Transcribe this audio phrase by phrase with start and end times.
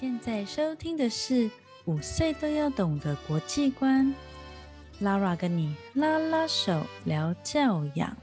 [0.00, 1.50] 现在收听的是
[1.84, 4.14] 五岁都要懂的国际观
[4.98, 8.16] ，Lara 跟你拉拉手聊教养。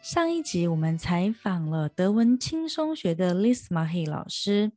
[0.00, 4.70] 上一集我们采访了德文轻松学的 Liz Mahi 老师，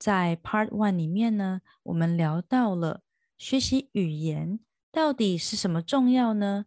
[0.00, 3.02] 在 Part One 里面呢，我们聊到了
[3.38, 4.58] 学习语言
[4.90, 6.64] 到底是什么重要呢？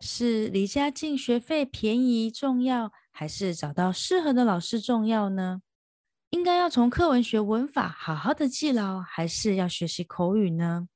[0.00, 5.62] 是离家近、学费便宜重要，还是找到适合的老师重要呢？
[6.30, 10.88] 应该要从课文学文法，好好的记牢，还是要学习口语呢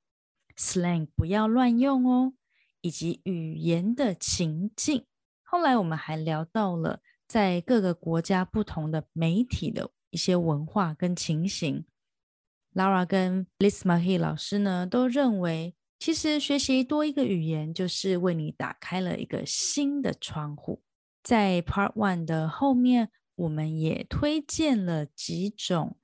[0.56, 2.32] ？Slang 不要乱用哦，
[2.80, 5.06] 以及语言的情境。
[5.42, 11.84] 后来我们还聊到了在各个国家不同的媒体的一些文化跟情形。
[12.74, 20.82] Laura 跟 Liz Mahi 老师呢，都认为其实学习多一个语言，就是为你打开了一个新的窗户。
[21.22, 23.12] 在 Part One 的后面。
[23.40, 25.96] 我们也推荐了几种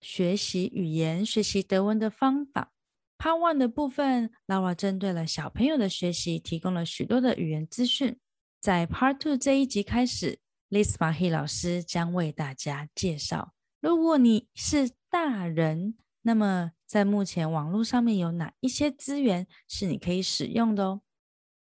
[0.00, 2.72] 学习语言、学习德文的方法。
[3.18, 8.18] Part One 的部分，Lara 针对了小朋友的学习提供了许多的语言资讯。
[8.60, 21.02] 在 Part Two 这一集开始，Liz Mahi 老师将为大家介绍，如果你是大人，那么在目前网络上面有哪一些资源是你可以使用的哦？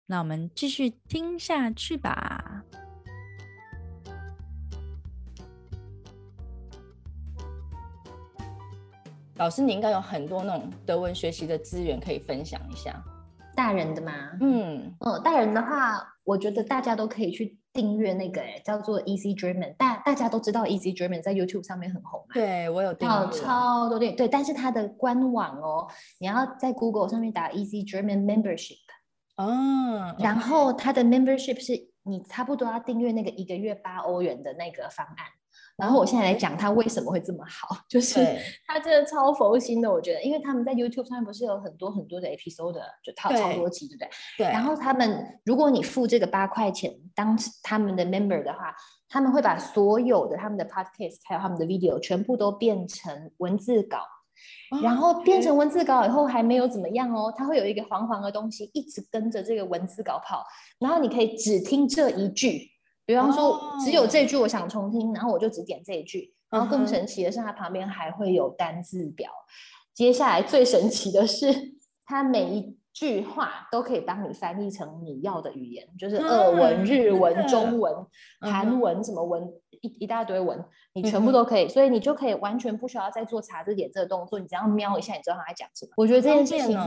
[0.05, 2.63] 那我们继续听下去吧。
[9.41, 13.03] 老师，你应该有很多那种德文学习的资源可以分享一下。
[13.55, 14.11] 大人的吗？
[14.39, 19.75] 嗯，哦，大人的话，我觉得大家都可以去订阅那个，哎，叫做 Easy German。
[19.77, 22.35] 大大家都知道 Easy German 在 YouTube 上面很红嘛。
[22.35, 23.31] 对，我有订阅。
[23.31, 25.87] 超多订对，但是它的官网哦，
[26.19, 28.77] 你要在 Google 上面打 Easy German Membership。
[29.37, 30.15] 哦。
[30.19, 35.25] 然后它的 Membership 是你差不多要订阅那个一个月八欧元的那个方案。
[35.81, 38.23] 然后我现在来讲他为什么会这么好， 就是
[38.67, 44.09] 他真的超佛心的，我觉得，因为他们在 YouTube 上面不是有很多很多的 episode，就套超多集，对不对？
[44.37, 44.47] 对。
[44.47, 48.75] 然后他们，如果你付这个八块钱当他们的 member 的话，
[49.09, 54.03] 他们会把所有的他们的 podcast 还有他们的 video 全部都变成文字稿，
[54.83, 60.45] 然后变成文字稿以后还没有怎么样哦，它会有一个黄黄的东西一直跟着这个文字稿跑，
[60.77, 62.69] 然后你可以只听这一句。
[63.11, 66.33] 比方说，只有这句我想重听，然后我就只点这一句。
[66.49, 69.29] 然后更神奇的是，它旁边还会有单字表。
[69.93, 71.47] 接下来最神奇的是，
[72.05, 77.93] 它每一句话都可以帮你翻译成你要的语言，就是俄文、日文、中文、
[78.39, 79.51] 韩文什么文。
[79.81, 85.91] 一一大堆文，你全部都可以，所以你就可以完全不需要再做查字典这个动作，你只要瞄一下，你知道他在讲什么。
[85.97, 86.79] 我觉得这件事情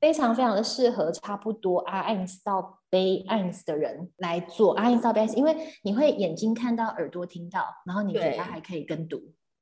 [0.00, 5.28] 非常非常的适合差不多 R N S 到 B N S 的人来做 R N S 到 B N
[5.28, 9.20] S，因为你会眼睛看到，耳朵听到，然后你嘴巴还可以跟读。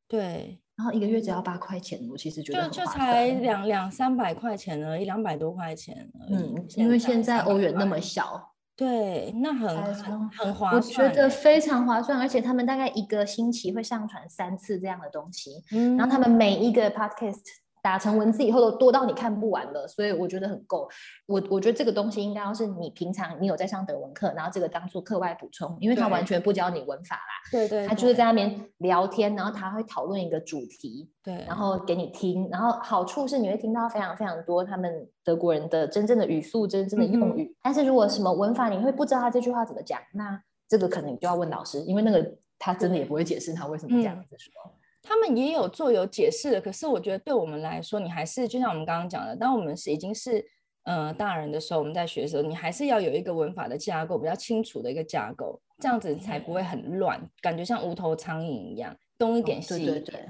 [0.08, 6.10] 对，然后一个月只要八块钱，我其实觉得就就才两两三百块钱而已，两百多块钱。
[6.28, 8.51] 嗯，因为现在欧元那么小。
[8.76, 15.62] 对，那很很很划算，我觉得非常划算，而且他们大概一个星期会上传三次这样的东西，
[15.96, 17.61] 然后他们每一个 podcast。
[17.82, 20.88] 打成文字以后都多到你看不完了，所以我觉得很够。
[21.26, 27.50] 我我觉得这个东西应该要是你平常你有在上德文课，然后这个当做课外补充，因为他完全不教你文法啦。
[27.50, 32.48] 对对，他就是在那边聊天，然后他会讨论一个主题，对，然后给你听。
[32.50, 37.52] 然后好处是你会听到非常非常多他们德国人的真正的语速、真正的用语。
[37.62, 44.52] 但是如果什么文法你会不知道他这句话怎么讲，那这个可能你就要问老师，因为那个他真的也不会解释他为什么这样子说。
[45.02, 50.44] 他们也有做有解释的，可是我觉得对我们来说，你还是就像我们刚刚讲的，当我们是已经是
[50.84, 60.04] 呃大人的时候，我们在学的时候，你还是要有一个文法的架构，比较清楚的一个架构，这样子才不会很乱，感觉像无头苍蝇一样，东一点西一点。
[60.04, 60.20] 对，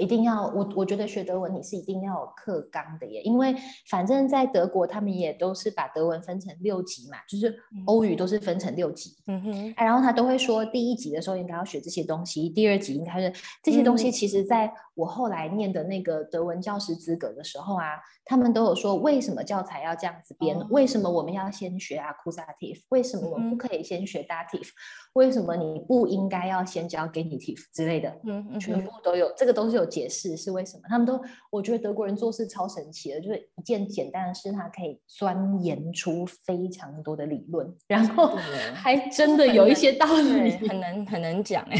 [0.00, 3.54] 一定要我我觉得学德文你是一定要有课纲的耶，因为
[3.88, 7.52] 反正在德国他们也都是把德文分成六级嘛，就是
[7.86, 13.32] 欧语都是分成六级，嗯哼，然后他都会说第一级的时候应该要学这些东西，第二级应该是
[13.62, 24.68] 这些东西，其实在我后来念的那个德文教师资格的时候啊，他们都有说为什么教材要这样子编，为什么我们要先学 accusative，为什么我们不可以先学 dative。
[25.14, 28.08] 为什么你不应该要先教 genitive 之类的？
[28.24, 30.82] 嗯嗯，全部都有，这个都是有解释是为什么。
[30.88, 38.28] 他们都，我觉得德国人做事超神奇的，就是一件简单的事，他可以钻研出非常多的理论，然后
[38.74, 41.76] 还真的 有一些道理，很能很能讲哎，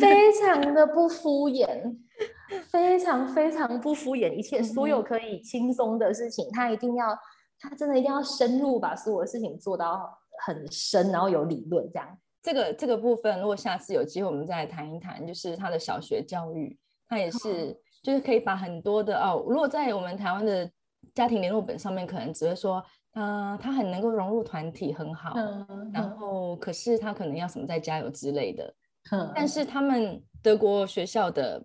[0.00, 1.93] 非常的不敷衍，
[2.70, 7.16] 非常非常不敷衍，一切所有可以轻松的事情，他一定要，
[7.58, 10.18] 他真的一定要深入把所有的事情做到。
[10.44, 12.18] 很深，然后有理论这样。
[12.42, 16.76] 这个这个部分，如果下次有机会，我们再来谈一谈，就是他的小学教育，
[17.08, 20.68] 他也是就是可以把很多的哦，如果在我们台湾的
[21.14, 25.34] 家庭联络本上面，可能只会说，嗯，他很能够融入团体，很好，
[25.92, 28.74] 然后可是他可能要什么再加油之类的。
[29.36, 31.64] 但是他们德国学校的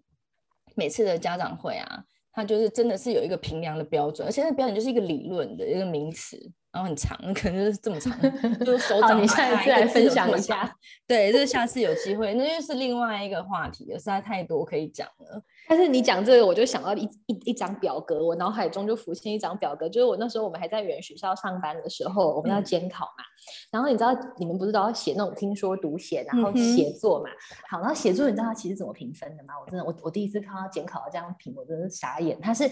[0.80, 6.38] 每次的家长会啊，他就是真的是有一个评量的标准，而且那标准就是一个理论的一个名词。
[6.72, 8.16] 然后很长， 可能就是这么长，
[8.64, 9.22] 就是手 掌。
[9.22, 10.72] 你下一次来分享一下。
[11.08, 15.42] 对，这下次有机会，那又是另外一个话题了，实在太多可以讲了。
[15.68, 23.24] 但是你讲这个，我就想到一一一张表格，我脑海中就浮现一张表格，就是我那时候我们还在语言学校上班的时候，我们要监考嘛。
[23.72, 27.30] 然后你知道你们不是都要写那种听说读写，然后写作嘛？
[27.68, 29.56] 好，然后写作你知道它其实怎么评分的吗？
[29.66, 32.40] 我真的，我我第一次看到监考这样评，我真的傻眼。
[32.40, 32.70] 它是。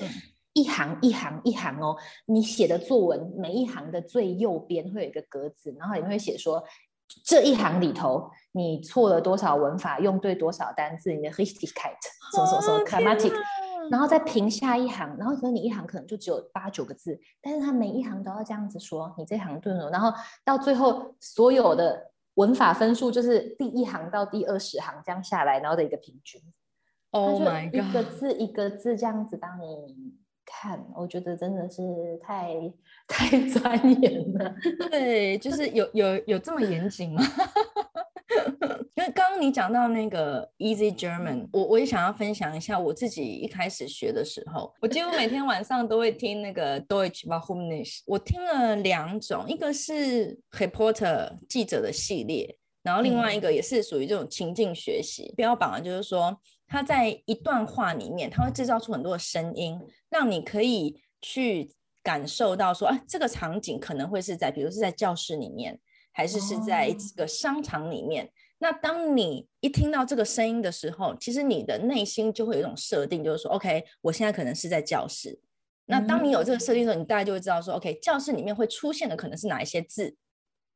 [0.57, 1.95] 一行一行一行哦，
[2.25, 6.63] 你写的作文每一行的最右边会有一个格子，然后里面会写说
[7.24, 11.95] 这一行里头你错了多少文法，用对多少单字，你的 Richtigkeit
[12.31, 13.33] 什么什么什么 grammatic，
[13.92, 20.12] 然后再评下一行，然后可能你一行可能就只有八九个字，但是他每一行都要这样子说，你这行对了，然后
[20.44, 26.42] 到最后所有的文法分数就是第一行到第二十行这样下来，然后的一个平均。
[27.12, 27.75] Oh my god！
[27.75, 30.18] 一个字一个字这样子帮你。
[30.49, 31.83] 看，我觉得真的是
[32.21, 32.55] 太
[33.05, 34.55] 太钻研了。
[34.89, 37.21] 对，就是有有有这么严谨吗？
[38.95, 48.01] 因为刚刚你讲到那个 Easy German，我我也想要分享一下我自己一开始学的时候，我几乎每天晚上都会听那个 Deutsch Warum nicht。
[48.05, 56.39] 我听了两种，一个是 Reporter 记者的系列，然后另外一个也是属于这种情境学习，标榜的就是说。
[56.67, 59.79] 他在一段话里面，它会制造出很多的声音，
[60.09, 61.73] 让你可以去
[62.03, 65.79] 感受到说，啊，这个场景可能会是在，比如是在教室里面，
[66.11, 68.29] 还是是在这个商场里面。
[68.57, 75.39] 那当你一听到这个声音的时候，其实你的内心就会有一种设定，就是说，OK，我现在可能是在教室。
[75.85, 80.17] 那当你有这个设定的时候，你大概就会知道说，OK，教室里面会出现的可能是哪一些字，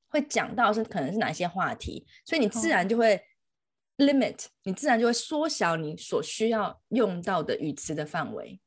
[0.08, 3.22] 会讲到是可能是哪一些话题，所以你自然就会。
[4.02, 8.60] limit，你自然就会缩小你所需要用到的语词的范围。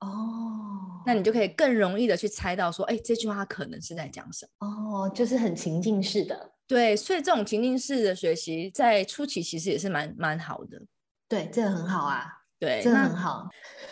[0.00, 4.66] 哦，那你就可以更容易的去猜到说，哎，这句话可能是在讲什么。
[4.66, 6.52] 哦，就是很情境式的。
[6.66, 10.82] 对，所以这种情境式的学习在初期其实也是蛮蛮好的。
[11.28, 12.26] 对，这个很好啊。
[12.58, 13.46] 对，真的很好。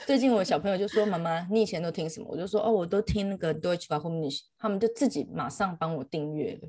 [0.06, 6.68] 最近我小朋友就说：“妈妈，你以前都听什么？”我就说：“哦，我都听那个 Deutsch v a h o m i s h 他们就自己马上帮我订阅了。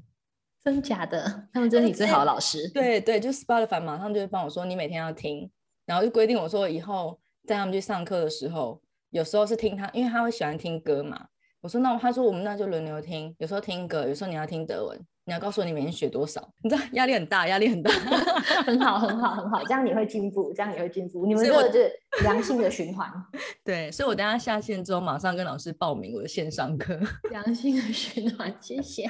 [0.65, 2.67] 真假的，他们真是你最好的老师。
[2.69, 5.47] 对对，就 Spotify 马上就会帮我说，你每天要听，
[5.85, 8.81] 然后就规定我说以后带他们去上课的时候，
[9.11, 11.27] 有时候是听他，因为他会喜欢听歌嘛。
[11.61, 14.99] 我说那他说我们那就轮流听，有时候听歌，有时候你要听德文。
[15.27, 16.47] 你要告诉我你每天学多少？
[16.61, 17.91] 你知道压力很大，压力很大。
[18.63, 21.25] 很好，很好，很好，这样你会进步，这样你会进步。
[21.25, 21.91] 你们这个是
[22.21, 23.11] 良性的循环。
[23.65, 26.99] 对，所以我等下下线之后，马上跟老师报名我的线上课。
[27.31, 29.07] 良性的循环，谢谢。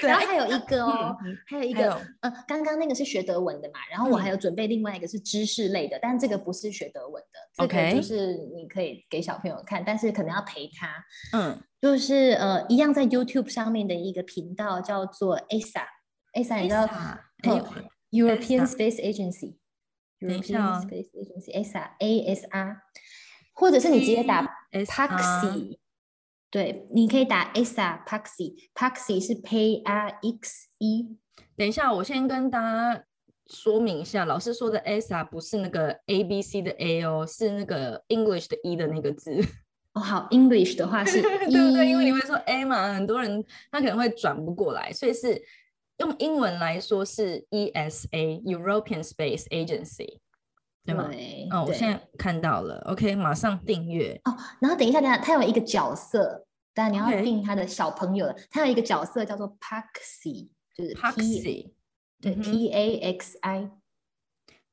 [0.00, 1.16] 然后还有一个哦，
[1.46, 11.04] 还有一个，呃，刚刚那个是学德文的嘛，然后我还有准备另外一个是知识类的，但这个不是学德文的，这个就是你可以给小朋友看，但是可能要陪他。
[11.36, 11.58] 嗯。
[11.80, 16.86] 就是呃，一样在 YouTube 上面的一个频道叫做 ASA，ASA 你知道
[18.10, 22.76] ？European Space Agency，European Space Agency，ASA，ASR，
[23.52, 25.78] 或者是你直接打 Paxi，
[26.50, 31.16] 对，你可以打 ASA Paxi，Paxi 是 P R X E。
[31.56, 33.04] 等一下，我先跟大家
[33.46, 39.40] 说明一下，老师说的 ASA 不是那个 A B C 的 A 哦，是那个 English 的 E 的那个字。
[39.98, 41.88] 好，English 的话是，对不对？
[41.88, 45.42] 因为你会说 A 嘛，很多人他可能会转不过来，所以是
[45.98, 50.18] 用英文来说是 ESA，European Space Agency，
[50.84, 51.10] 对吗？
[51.50, 54.20] 哦，我现在看到了，OK，马上订阅。
[54.24, 61.70] 哦，然后等一下，等下，他有一个角色，但你要定他的小朋友了，他有一个角色叫做 Paxi，就是 Paxi，
[62.20, 63.70] 对，P A X I。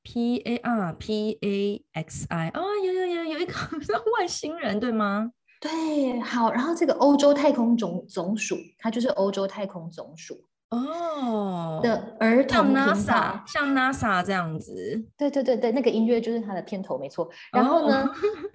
[0.07, 2.93] P A R P A X I 哦，有
[3.45, 5.31] 有有有一个像外星人对吗？
[5.61, 10.35] 对，好，然后这个欧洲太空总总署，它就是欧洲太空总署
[10.69, 14.73] 哦的儿童 NASA，，像 NASA 这样子。
[15.17, 17.27] 对对对对，那个音乐就是它的片头，没错。
[17.51, 18.07] 然后呢，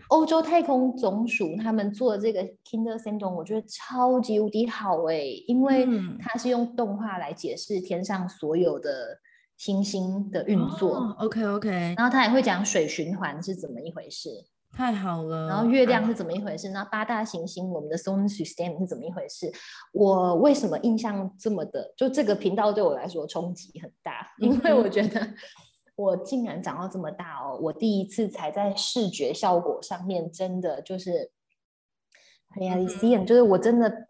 [0.08, 5.88] 欧洲太空总署他们做的这个 Kinder Syndrome，我觉得超级无敌好哎，因为
[6.20, 8.90] 它是用动画来解释天上所有的。
[9.60, 14.30] 星星的运作，OK OK，然后他也会讲水循环是怎么一回事，
[14.80, 15.46] 太好了。
[15.46, 16.70] 然后月亮是怎么一回事？
[16.70, 19.52] 那八大行星，我们的 Solar System 是怎么一回事？
[19.92, 21.92] 我为什么印象这么的？
[21.94, 25.34] 就这个频道对我来说冲击很大，因为我觉得
[25.96, 31.30] 我竟然长到这么大哦，我第一次才在视觉效果上面真的就是
[32.56, 34.08] 哎呀，你 see，就是我真的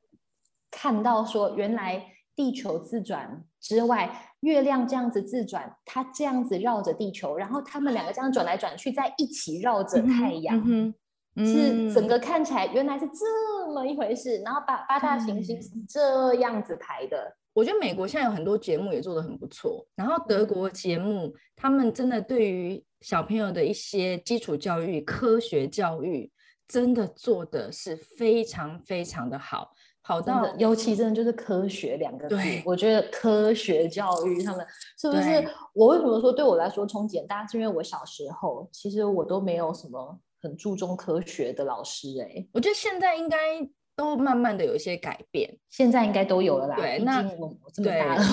[0.70, 2.00] 看到说，原来
[2.36, 10.62] 地球自转之外，月亮这样子自转，它这样子绕着地球，然后它们两个这样转来转去，在一起绕着太阳。
[10.66, 10.94] 嗯
[11.36, 17.34] 是整个看起来原来是这么一回事，然后八八大行星是这样子排的。
[17.52, 26.30] 我觉得美国现在有很多节目也做得很不错，然后德国节目他们真的对于小朋友的一些基础教育、科学教育，
[26.66, 29.70] 真的做的是非常非常的好，
[30.02, 32.36] 好到尤其真的就是科学两个字。
[32.64, 34.66] 我觉得科学教育他们
[34.98, 35.48] 是不是？
[35.74, 37.46] 我为什么说对我来说冲击很大？
[37.46, 40.18] 是因为我小时候其实我都没有什么。
[40.42, 43.36] 很注重科学的老师哎，我觉得现在应该
[44.00, 46.76] 都慢慢的有一些改变，现在应该都有了啦。
[46.76, 48.24] 对，那我这么大了，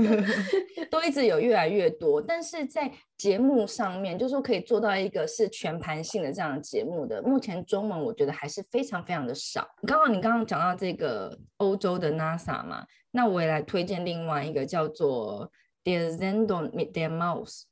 [0.90, 2.18] 都一直有越来越多。
[2.18, 9.68] 但是在节目上面，就是说可以做到一个是全盘性的这样的节目的，目前中文我觉得还是非常非常的少。
[9.86, 15.52] 刚好你刚刚讲到这个欧洲的 NASA 嘛，那我也来推荐另外一个叫做
[15.84, 17.64] The Zendo Meet Their Mouse。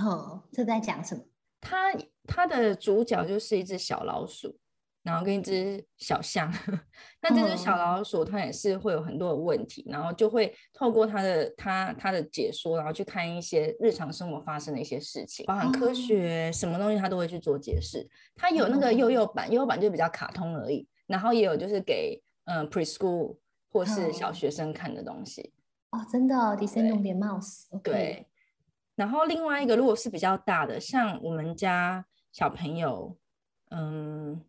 [0.00, 1.24] 哦，这在讲什么？
[1.60, 1.92] 它
[2.28, 4.56] 它的主角就是一只小老鼠，
[5.02, 6.52] 然后跟一只小象。
[7.22, 18.08] 那这只小老鼠它也是会有很多的问题，然后就会透过它的它它的解说，然后去看一些日常生活发生的一些事情，包含科学什么东西，它都会去做解释。
[18.36, 23.36] 它有那个幼幼版，幼幼版就比较卡通而已，然后也有就是给嗯 preschool
[23.70, 25.52] 或是小学生看的东西。
[25.90, 27.64] 哦，真的，Disney 点 Mouse。
[27.82, 28.26] 对。
[28.96, 33.16] 然后另外一个，如果是比较大的，像我们家小朋友，
[33.70, 34.44] 嗯，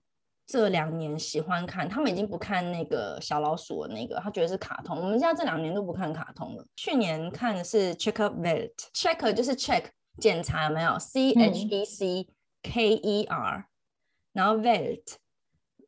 [0.51, 5.00] 这两年喜欢看，他们已经不看那个小老鼠的那个，他觉得是卡通。
[5.00, 6.65] 我们家这两年都不看卡通了。
[6.75, 9.86] 去年看的是 Check Vet，Check 就是 Check
[10.17, 12.27] 检查有没有 C H E C
[12.63, 13.65] K E R，
[14.34, 15.01] 然后 Vet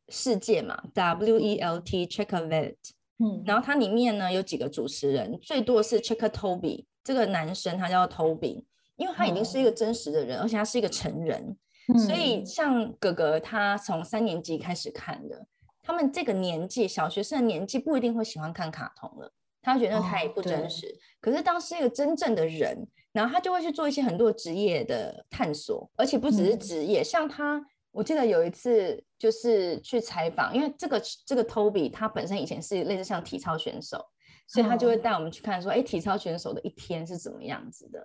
[0.08, 2.76] 世界嘛 W E L T Check Vet，
[3.18, 6.86] 嗯，然后它里面呢有几个主持人，最多是 Check Toby。
[7.04, 8.64] 这个男生他叫 Toby，
[8.96, 11.54] 因为他已经是一个真实的人，而且他是一个成人，
[11.98, 15.46] 所以像哥哥他从三年级开始看的，
[15.82, 20.98] 他们这个年纪小学生的年纪不一定会喜欢看卡通了，他觉得太不真实。
[21.20, 27.60] 可是当是一个真正的人，然后他就会去做一些很多职业的探索，而且不只是职业，像他，
[27.90, 34.04] 我记得有一次就是去采访，因为这个这个 Toby 他本身以前是类似像体操选手。
[34.46, 37.98] 所以他就会带我们去看，说，哎，体操选手的一天是怎么样子的？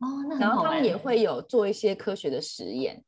[0.00, 3.02] 哦，那然后他们也会有做一些科学的实验，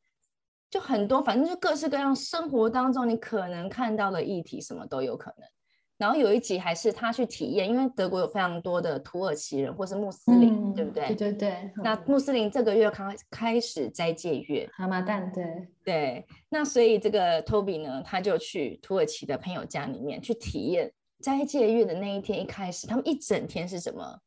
[0.70, 5.48] 就很多，反正就各式各样生活当中你可能看到的议题，什么都有可能。
[5.96, 11.06] 然后有一集还是他去体验，因为德国有非常多的土耳其人或是穆斯林，对不对？
[11.08, 11.70] 对对对。
[11.82, 16.26] 那穆斯林这个月开开始斋戒月，哈马蛋，对对。
[16.48, 20.92] 那所以这个 Toby 呢，他就去土耳其的朋友家里面去体验。
[21.20, 24.20] 斋戒月的那一天一开始，他们一整天是怎么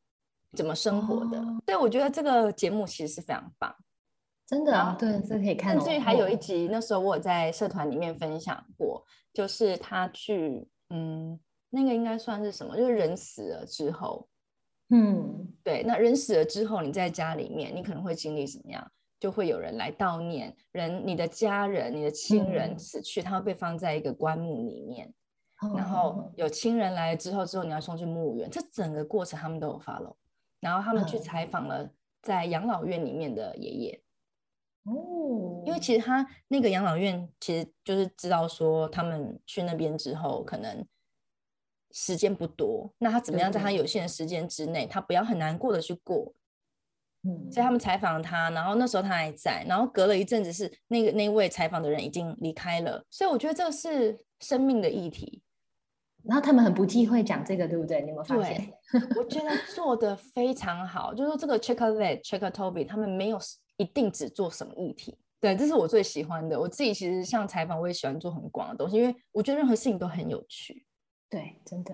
[0.57, 1.41] 怎么生活的？
[1.65, 3.73] 对，我觉得这个节目其实是非常棒，
[4.51, 4.95] 真的啊。
[4.99, 5.75] 对，这可以看。
[5.75, 9.03] 甚至于还有一集，那时候我在社团里面分享过，
[9.33, 11.39] 就是他去，嗯，
[11.69, 12.75] 那个应该算是什么？
[12.75, 14.27] 就是人死了之后，
[14.89, 18.85] 嗯，对，那人死了之后，你在家里面，你可能会经历什么样？
[19.21, 25.13] 就会有人来悼念人，你的家人、你的亲人死去，他会被放在一个棺木里面。
[25.75, 30.15] 然后有亲人来了之后，之后你要送去墓园，这整个过程他们都有 follow。
[30.59, 31.87] 然后他们去采访了
[32.23, 34.01] 在养老院里面的爷爷，
[34.83, 40.85] 哦，因为其实他那个养老院其实就是知道说他们去那边之后可能
[41.91, 46.33] 时间不多，那他怎么样在他有限的时间之内，他不要很难过的去过。
[47.23, 55.43] 嗯，所以他们采访他，然后那时候他还在，然后隔了一阵子是那个那位采访的人已经离开了，所以我觉得这个是生命的议题。
[56.23, 58.01] 然后他们很不忌讳讲这个，对不对？
[58.01, 58.73] 你有没有发现？
[59.15, 63.39] 我觉得做的非常好，就是说这个 Chocolate c h e c k Toby 他们没有
[63.81, 65.17] 一定只做什么议题。
[65.39, 66.59] 对，这是我最喜欢的。
[66.59, 70.85] 我自己其实像采访，我也喜欢做很广的东西，因为我觉得任何事情都很有趣。
[71.29, 71.93] 对，真的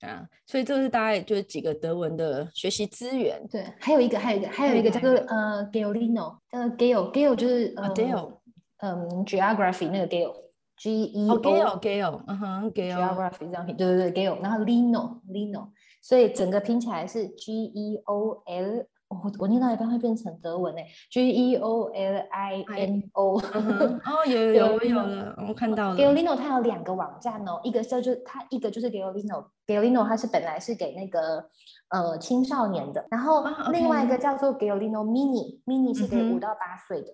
[0.00, 3.46] 啊，所以这个是大概就是几个德文的学习资源。
[3.48, 8.32] 对，还有一个，还有一个，还有一个叫做呃 Gailino，叫做 Gail，Gail 就是呃 Gail，
[8.78, 10.34] 嗯，Geography 那个 Gail。
[10.80, 15.70] G E O Gale，嗯哼，Geography 这样拼，对对对，Gale，然后 Lino，Lino，
[16.00, 23.38] 所以整个拼起来是 G E O L 我我念到一半会变成德文诶，G E O L I N O。
[23.38, 25.96] 哦，有有有，我有了，我看到了。
[25.96, 31.42] Geolino 它有两个网站哦，一个叫就它一个就是 Geolino，Geolino 它是本来是给那个
[31.88, 37.08] 呃青少年的，然后另外一个叫做 Geolino Mini，Mini 是给五到八岁的。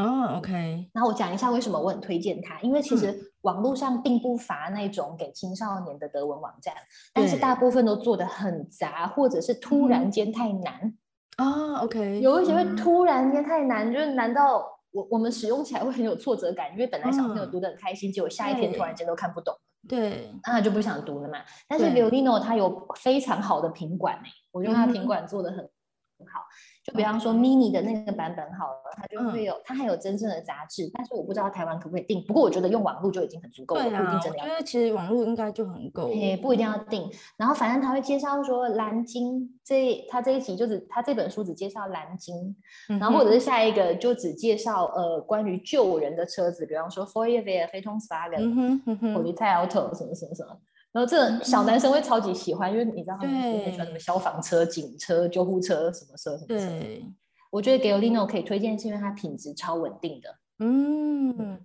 [0.00, 0.88] 哦，OK。
[0.94, 6.72] 然后我讲一下为什么我很推荐它，因为其实网络上并不乏那种给青少年的德文网站，
[7.12, 10.94] 但是大部分都做的很杂，或者是突然间太难。
[11.36, 14.58] 啊，OK，有一些会突然间太难，就是难到
[14.90, 19.54] 我我们使用起来会很有挫折感，因为本来小朋友读的很开心，结果下一天突然间都看不懂，
[19.88, 21.38] 对，那就不想读了嘛。
[21.66, 26.44] 但是 Leonino 它有非常好的品管诶，我觉得它品管做的很很好。
[26.84, 32.24] 就比方说 mini 的那个版本好了，它就会有，它还有真正的杂志，但是我不知道台湾可不可以订。
[32.26, 34.44] 不过我觉得用网络就已经很足够了，不一定真的要。
[34.44, 36.10] 我觉得其实网络应该就很够。
[36.10, 37.08] 也，不一定要订。
[37.36, 42.56] 然后反正他会介绍说蓝鲸这，他这一集就是他这本书只介绍蓝鲸，
[42.88, 50.58] 然后或者是下一个就只介绍呃关于救人的车子，比方说 f o r e v e r 飞通 Spark，或者泰 Auto 什么什么什么。
[50.92, 56.68] 然后这小男生会超级喜欢，因为你知道他们很喜欢什么消防车、警车、救护车什么车什么车。
[56.68, 57.06] 对，
[57.50, 60.36] 我觉得 Gaolino 可以推荐，是因为它品质超稳定的。
[60.58, 61.58] 嗯，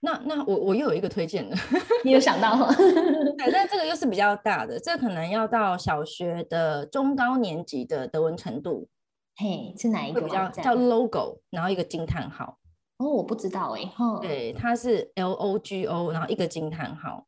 [0.00, 1.56] 那那我我又有一个推荐的，
[2.04, 2.74] 你有想到吗？
[2.74, 8.88] 对，但这个又是比较大的，这可能要到小学的中高年级的德文程度。
[9.36, 10.20] 嘿，是哪一个？
[10.20, 12.58] 比较叫 Logo，然后一个惊叹号。
[12.98, 13.92] 哦，我不知道哎。
[14.20, 17.26] 对，它是 L O G O，然后一个惊叹号。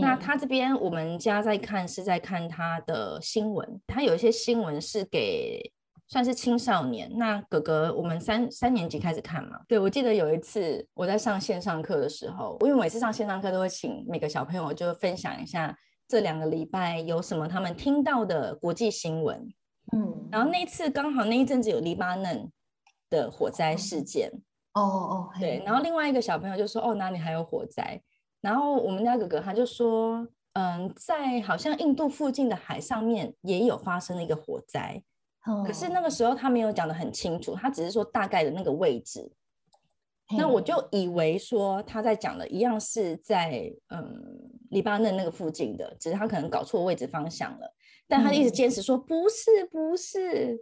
[0.00, 5.60] 那他这边我们家在看是在看他的新闻，他有一些新闻是给
[6.08, 7.10] 算是青少年。
[7.16, 9.60] 那哥哥，我们三三年级开始看嘛？
[9.68, 15.76] 对，我记得有一次我在上线上课的时候，因为每次上线上课都会请每个小朋友就分享一下
[16.08, 19.38] 这两个礼拜有什么他们听到的国际新闻。
[19.92, 22.50] 嗯，然后那次刚好那一阵子有黎巴嫩
[23.10, 24.30] 的火灾事件。
[24.72, 28.00] 哦哦，对，然后另外一个小朋友就说：“哦，哪里还有火灾？”
[28.44, 35.02] 然后我们家哥哥他就说，嗯，在好像印度附近的海上面也有发生了一个火灾，
[35.66, 39.32] 可是那个时候他没有讲的很清楚，他只是说大概的那个位置。
[40.36, 44.06] 那我就以为说他在讲的一样是在嗯
[44.68, 47.74] 黎巴嫩那个附近的，只是他可能搞错位置方向了。
[48.06, 50.58] 但他一直坚持说不是不是，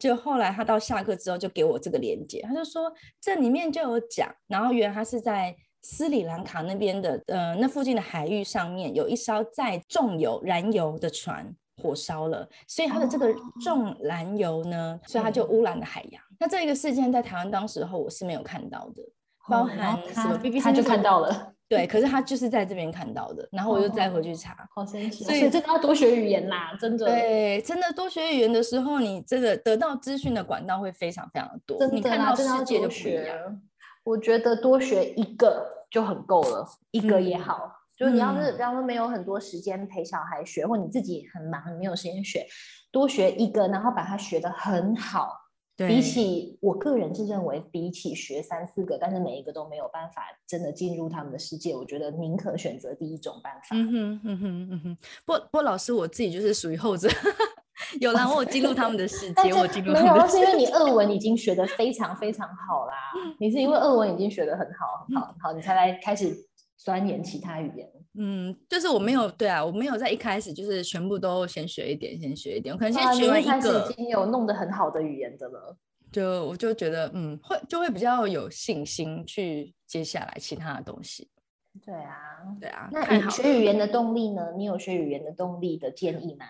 [0.00, 5.54] 就后来他到下课之后就给我这个链接，他就说这里面就有讲，然后原来他是在。
[5.82, 11.50] 斯里兰卡那边的，呃，那附近的海域上面有一艘载重油燃油的船
[11.82, 16.22] 火烧了，所以它的这个重燃油呢，所以它就污染了海洋。
[16.38, 19.02] 那这一个事件在台湾当时候我是没有看到的，
[19.48, 25.24] 包含什么 BBC 他就看到了，对，可是他就是在这边看到的，然后我就再回去查，好神奇。
[25.24, 27.06] 所以真的要多学语言啦，真的。
[27.06, 33.62] 对，真的多学语言的时候，你真的得到资讯的管道会非常非常的多，你看到世界就不一样。
[34.02, 37.76] 我觉得多学一个就很够了，一个也好。
[37.96, 42.46] 就是你要是比方说没有很多时间陪小孩学，或你自己很忙没有时间学，
[42.90, 45.36] 多学一个，然后把它学得很好。
[45.76, 53.68] 比起我个人是认为，比起学三四个，但是每一个都没有办法真的进入他们的世界，我觉得宁可选择第一种办法。
[53.72, 54.98] 嗯哼嗯哼嗯哼。
[55.24, 57.08] 不不过老师我自己就是属于后者。
[57.98, 59.92] 有啦，我有进入他们的世界， 我进入。
[59.92, 62.94] 没有，是因为你俄文已经学的非常非常好啦。
[63.38, 66.36] 你是因为俄文已经学的很好很好很好，你才来开始
[66.76, 67.88] 钻研其他语言。
[68.18, 72.74] 嗯，就是我没有对啊，我没有在一开始就是全部都先学一点，先学一点。
[72.74, 75.76] 我可能先学完一个，已经有弄得很好的语言的了。
[76.12, 81.30] 就我就觉得，嗯，会就会比较有信心去接下来其他的东西。
[81.86, 82.16] 对啊，
[82.60, 82.88] 对啊。
[82.90, 84.48] 那你学语言的动力呢？
[84.56, 86.46] 你有学语言的动力的建议吗？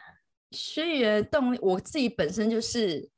[0.50, 3.08] 学语言动力，我自己本身就是，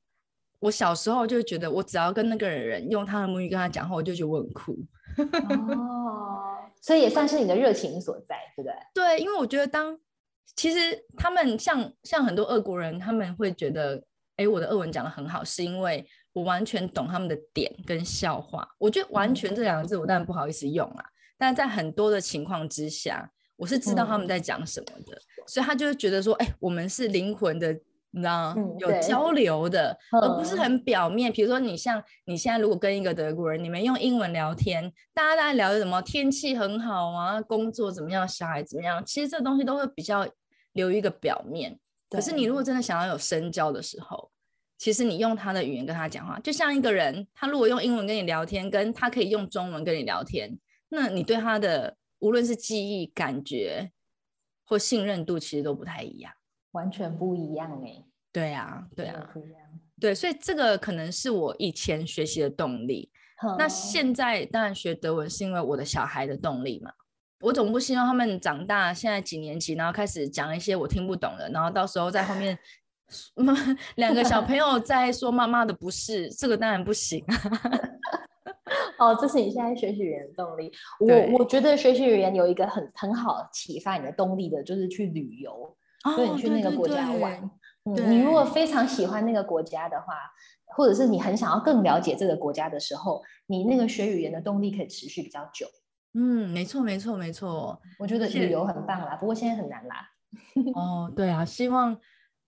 [0.59, 4.79] 我小时候就觉得，我只要跟那个人用他的母语跟他讲话，我就觉得我很酷。
[5.77, 8.75] 哦，所以也算是你的热情所在，对不对？
[8.95, 9.99] 对，因为我觉得当
[10.55, 10.79] 其实
[11.17, 14.03] 他们像像很多俄国人，他们会觉得，
[14.37, 18.69] 哎，我的俄文讲的很好，是因为我完全懂他们的点跟笑话。
[18.79, 21.05] 我觉得“完全”这两个字，我当然不好意思用啊，
[21.39, 23.31] 但在很多的情况之下。
[23.57, 27.73] 我是知道他们在讲什么的，所以他就会觉得说，哎，我们是灵魂的，
[28.11, 31.31] 你知道有交流的，而不是很表面。
[31.31, 36.03] 比如说，你像你现在如果跟一个德国人，你们用英文聊天，大家在聊什么？
[36.03, 38.27] 天气很好啊，工作怎么样？
[38.27, 39.05] 小孩怎么样？
[39.05, 40.27] 其实这东西都会比较
[40.73, 41.79] 留一个表面。
[42.11, 44.31] 可是你如果真的想要有深交的时候，
[44.77, 51.97] 其实你用他的语言跟他讲话，就像一个人，他如果用英文跟你聊天，跟他可以用中文跟你聊天，那你对他的。
[52.23, 53.91] 无论是记忆、感觉
[54.65, 56.33] 或信任度，其实都不太一样，
[56.71, 58.05] 完全不一样哎。
[58.33, 59.61] 对啊，对啊，不一样。
[60.01, 63.11] 对，所以这个可能是我以前学习的动力。
[63.59, 66.93] 那现在当然学德文是因为我的小孩的动力嘛。
[67.41, 72.57] 我总不希望他们长大，现在几年级，然后开始讲一些我听不懂的，然后到时候在后面，
[73.97, 77.25] 两个小朋友在说妈妈的不是，这个当然不行。
[78.99, 80.73] 哦，这是你现在学习语言的动力。
[81.01, 85.77] 我我觉得学习语言有一个很很好启发你的动力的，就是去旅游，
[86.17, 87.51] 对你去那个国家玩。
[87.85, 90.15] 你如果非常喜欢那个国家的话，
[90.77, 95.67] 或者是你很想要更了解这个国家的时候，你那个学语言的动力可以持续比较久。
[96.15, 97.81] 嗯，没错，没错，没错。
[97.99, 100.09] 我觉得旅游很棒啦，不过现在很难啦。
[100.77, 101.99] 哦，对啊，希望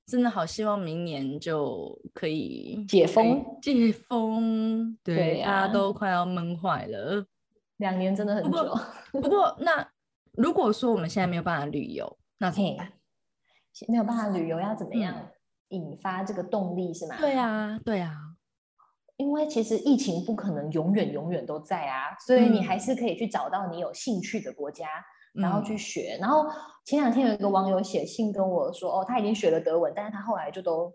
[0.07, 4.97] 真的好，希望明年就可以解封，解封。
[5.03, 7.27] 对，大家都快要闷坏了。
[7.79, 8.79] 两年真的很久。
[9.13, 9.87] 不过，那
[10.33, 12.93] 如果说我们现在没有办法旅游，那怎么办？
[13.89, 15.31] 没有办法旅游，要怎么样
[15.69, 17.17] 引发这个动力是吗？
[17.19, 18.15] 对啊，对啊。
[19.17, 24.87] 因为其实疫情不可能永远永远都在啊，所以你还是可以去找到你有兴趣的国家，
[25.35, 26.17] 然后去学。
[26.21, 26.47] 然后
[26.85, 30.93] 前两天有一个网友写信跟我说，哦，他已经学了德文，但是他后来就都。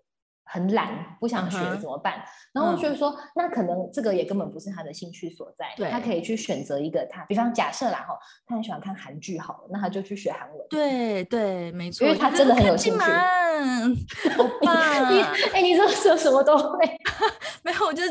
[0.51, 2.23] 很懒，不想学怎么办？
[2.53, 5.67] 然后我就说，那可能这个也根本不是他的兴趣所在。
[5.91, 10.67] 他可以去选择一个他，比方假设啦哈，他很喜欢看韩剧，好了，那他就去学韩文。
[10.67, 12.99] 对对，没错，因为他真的很有兴趣。
[12.99, 14.75] 好棒！
[15.53, 16.97] 哎，你说说什么都会？
[17.61, 18.01] 没有，我就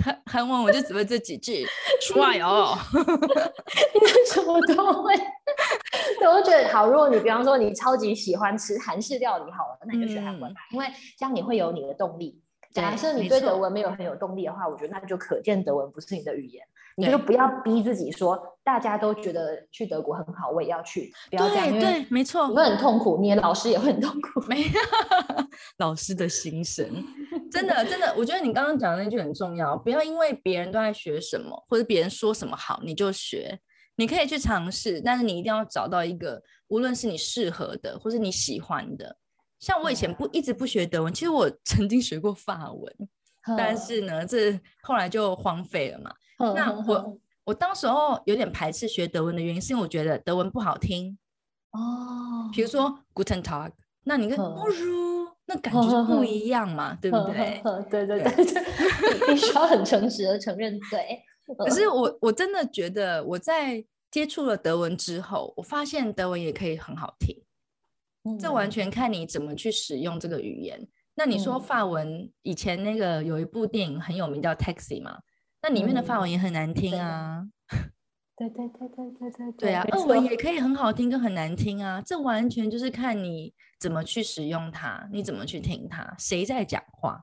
[0.00, 1.66] 韩韩文，我就只会这几句。
[2.06, 5.12] Try 哦， 你什么都会。
[6.74, 6.86] 好。
[6.86, 12.40] 如果你比方说你超级喜欢吃韩式料理，好了，那你就学韩文吧，因为这样你会有你的动力。
[12.72, 16.66] 假设你对德文没有很有动力的话，我觉得那就可见德文不是你的语言。
[16.96, 21.12] 你就不要逼自己说，大家都觉得去德国很好，我也要去。
[21.28, 24.40] 不要这样，对，没错，你会很痛苦，你的老师也会很痛苦。
[24.48, 24.70] 没有，
[25.78, 26.86] 老师的心声，
[27.50, 33.58] 真的，真的，我觉得你刚刚讲的那句很重要，不要因为别人都在学什么，或者别人说什么好，你就学。
[33.96, 39.16] 你可以去尝试，但是你一定要找到一个，无论是你适合的，或是你喜欢的。
[39.60, 42.92] 像我以前不一直不学德文，其实我曾经学过法文，
[43.56, 46.12] 但是呢，这后来就荒废了嘛。
[46.54, 51.16] 那我我当时候有点排斥学德文的原因，是因为我觉得德文不好听
[51.70, 52.50] 哦。
[52.52, 53.70] 比如说 Guten Tag，
[54.02, 57.62] 那你跟 Bonjour，那感觉不一样嘛，对不对？
[57.88, 61.22] 对对对对， 必须要很诚实的承认对。
[61.58, 67.36] 可是我我真的觉得我在接触了德文之后，我发现德文也可以很好听。
[68.38, 70.88] 这完全看你怎么去使用这个语言。
[71.14, 75.20] 那你说法文，以前那个有一部电影很有名叫《Taxi》嘛？
[75.60, 77.46] 那里面的法文也很难听啊。
[78.36, 82.02] 对对对对对对对啊，俄文也可以很好听跟很难听啊。
[82.04, 87.22] 这完全就是看你怎么去使用它，你怎么去听它，谁在讲话。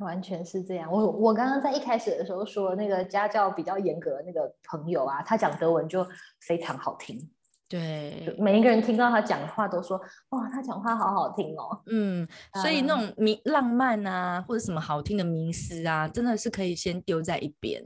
[0.00, 0.90] 完全是这样。
[0.90, 6.06] 我我刚刚在一开始的时候说，那个家教比较严格的那个朋友啊，他讲德文就
[6.40, 7.30] 非常好听。
[7.68, 11.82] 对，每一个人听到他讲话都说，哇，他讲话好好听哦。
[11.86, 12.28] 嗯，
[12.62, 17.82] 所以那种迷浪漫啊，或者什么好听的迷思啊，真的是可以先丢在一边。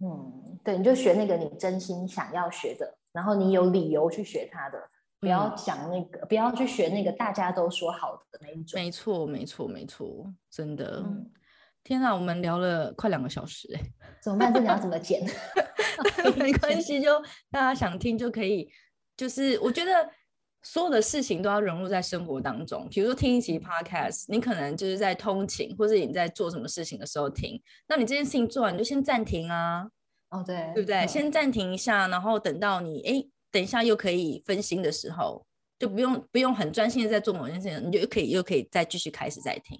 [0.00, 4.78] 嗯，对，你就学那个你真心想要学的，然后你有理由去学它的，
[5.24, 8.78] 不要讲那个，不要去学那个大家都说好的那一种。
[8.78, 11.02] 没错，没错，没错，真的。
[11.82, 13.80] 天啊，我们聊了快两个小时，哎，
[14.22, 14.52] 怎么办？
[14.52, 15.22] 这你要怎么剪？
[16.36, 17.18] 没关系，就
[17.50, 18.70] 大家想听就可以。
[19.16, 20.10] 就是我觉得
[20.62, 22.86] 所有的事情都要融入在生活当中。
[22.90, 27.62] 比如说听一集 podcast，你可能就是在通勤，或者你在做什么事情的时候听。
[27.88, 29.88] 那你这件事情做完，你就先暂停啊。
[30.30, 31.06] 哦，对，对不对？
[31.06, 35.46] 先暂停一下，然后等到你哎，等一下又可以分心的时候，
[35.78, 39.78] 就不用不用很专心的在做某件事情，你就可以又可以再继续开始再听。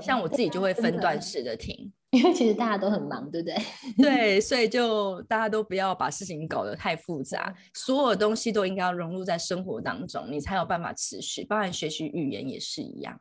[0.00, 1.92] 像我自己就会分段式的听。
[2.12, 3.56] 因为其实大家都很忙，对不对？
[3.98, 11.44] 对，所以就大家都不要把事情搞得太复杂，所有东西都应该要融入在生活当中，你才有办法持续。
[11.44, 13.20] 包含学习语言也是一样。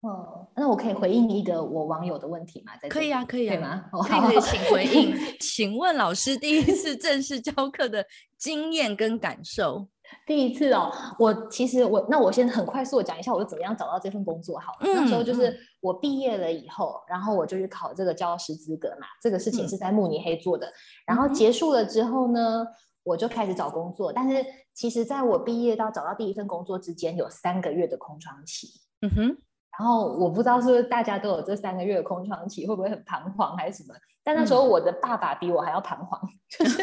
[0.00, 2.72] 哦，那我可以回应一个我网友的问题吗？
[2.90, 4.02] 可以啊，可以啊，吗？
[4.02, 5.16] 可以，请回应。
[5.38, 8.04] 请问老师第一次正式教课的
[8.42, 9.86] 经验跟感受？
[10.26, 14.58] 第一次哦，我其实我那我先很快速的讲一下，我是怎么样找到这份工作。
[14.58, 19.06] 好，那时候就是我毕业了以后，然后我就去考这个教师资格嘛。
[19.22, 20.70] 这个事情是在慕尼黑做的。
[21.06, 22.66] 然后结束了之后呢，
[23.04, 24.12] 我就开始找工作。
[24.12, 28.66] 但是其实在我毕业到找到第一份工作之间，有三个月的空窗期。
[29.02, 29.36] 嗯哼。
[29.78, 33.94] 然后我不知道是不是大家都有这三个月的空窗期，会不会很彷徨还是什么？
[34.24, 36.78] 但那时候我的爸爸比我还要彷徨，就是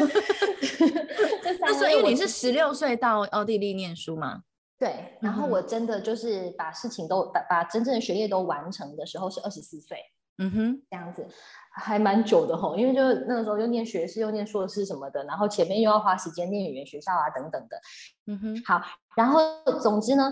[1.60, 4.42] 那时候因为你是十六岁到奥地利念书嘛，
[4.78, 9.98] 对，然后我真的就是把事情都把把真正的学业都完成的时候是二十四岁，
[10.36, 11.26] 嗯哼，这样子
[11.72, 17.80] 还蛮久的吼，因为就那个时候又念学士又念硕士什么的，然后前面又要花时间念语言学校啊等等的。
[18.26, 18.82] 嗯哼，好，
[19.16, 19.40] 然后
[19.80, 20.30] 总之呢，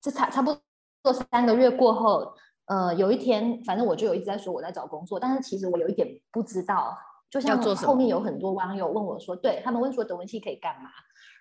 [0.00, 0.56] 这差差不
[1.06, 6.98] 多三个月过后，呃，有一天反正我就有一直在说我在找工作，但是其实我有一点不知道，
[7.30, 10.90] 就像后面有很多网友问我说，对他们问说德文系可以干嘛？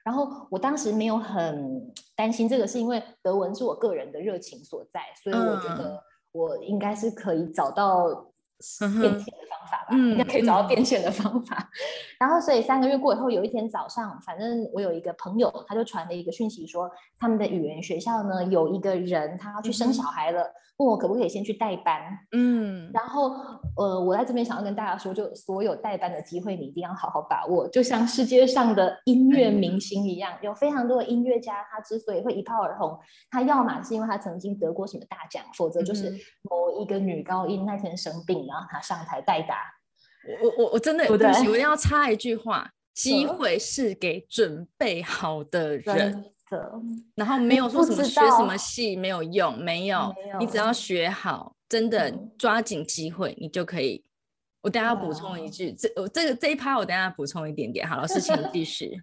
[0.03, 5.99] 然后我当时没有很担心这个，是因为德文是我个人的热情所在，所以我觉得
[6.31, 8.27] 我应该是可以找到
[9.01, 11.69] 变现的方法吧，应该可以找到变现的方法。
[12.19, 16.89] 然后，所以三个月过以后，有一天早上，反正我有一个朋友，他就传了一个讯息说，
[17.19, 20.51] 他们的语言学校呢有一个人他要去生小孩了。
[20.77, 22.01] 问我可不可以先去代班，
[22.33, 23.31] 嗯，然后
[23.77, 27.65] 呃，我在这边想要跟大家说，就所有代班的机会，你一定要好好把握。
[27.69, 36.11] 就像世界上的音乐明星一样，有非常多的音乐家，他之所以会一炮而红，他要么是因为他曾经得过什么大奖，否则就是
[36.41, 39.55] 某一个女高音那天生病，然后他上台代打。
[40.41, 46.25] 我我我真的对不起，我一定要插一句话：机会是给准备好的人。
[46.55, 46.81] 的，
[47.15, 54.03] 然后没有说什么学什么戏没有用，没有，你只要学好，真的抓紧机会，你就可以。
[54.61, 57.87] 我等下补充一句，这我这个这一趴我等下补充一点点。
[57.87, 58.99] 好，老师请继续。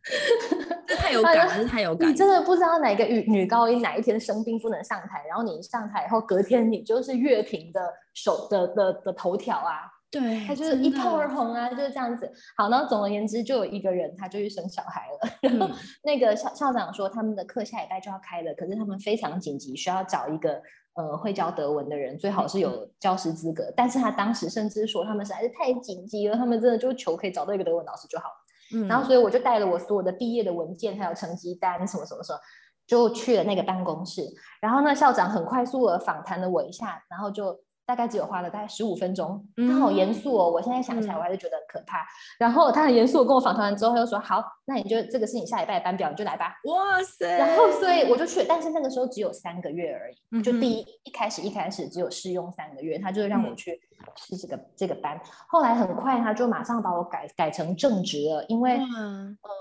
[0.88, 2.10] 这太有感了，太有感。
[2.10, 7.80] 你真的不知道哪个女女高音哪一天生病不能上台，然后你一上台以后，隔天你就是乐评的
[8.12, 9.91] 首的的的头条啊。
[10.12, 12.30] 对，他就是一炮而红啊，就是这样子。
[12.54, 15.30] 好，然后总而言之，就有一个人，他就去生小孩了。
[15.48, 20.60] 然后那个校校长说，他们的课下礼拜就要开了，可是他们非常紧急，需要找一个
[20.96, 23.72] 呃会教德文的人，最好是有教师资格。
[23.74, 28.34] 但是他当时甚至说，他们实在是太紧急了，他们真的就求可以找到一个德文老师就好了。
[28.74, 32.38] 嗯，然后所以我就带了我所有的毕业的文件，还有成绩单什么什么什么，
[32.86, 34.22] 就去了那个办公室。
[34.60, 37.58] 然后那，校长很快速的访谈了我一下，然后就。
[37.92, 40.50] 大概只有花了大概十五分钟，他好严肃哦！
[40.50, 41.98] 我现在想起来，我还是觉得很可怕。
[42.38, 47.36] 然后他很严肃，跟我访谈完之后，他就说：“好，那你就这个是你下礼拜的班表，你就来吧。”哇塞！
[47.36, 53.78] 然后所以我就去，但是那个时候只有三个月而已，就第一一开始一开始只有试用三个月，他就让我去
[54.16, 55.20] 试这个这个班。
[55.46, 58.80] 后来很快他就马上把我改改成正职了，因为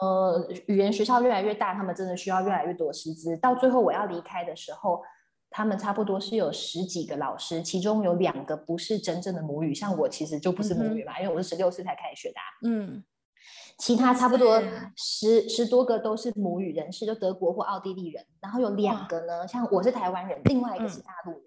[0.02, 3.36] 呃语言学校越来越大，他们真的需要越来越多师资。
[3.36, 5.02] 到最后我要离开的时候。
[5.54, 12.36] 他们差不多是有十几个老师，其中有两个不是真正的母语，像我其实就不是母语嘛，因为我是十六岁才开始学的。
[12.70, 13.04] 嗯，
[13.78, 14.64] 其他差不多
[14.96, 18.26] 十十多个都是母语人士，就德国或奥地利人。
[18.40, 21.44] 然后有两个呢，像我是台湾人，另外一个是大陆人。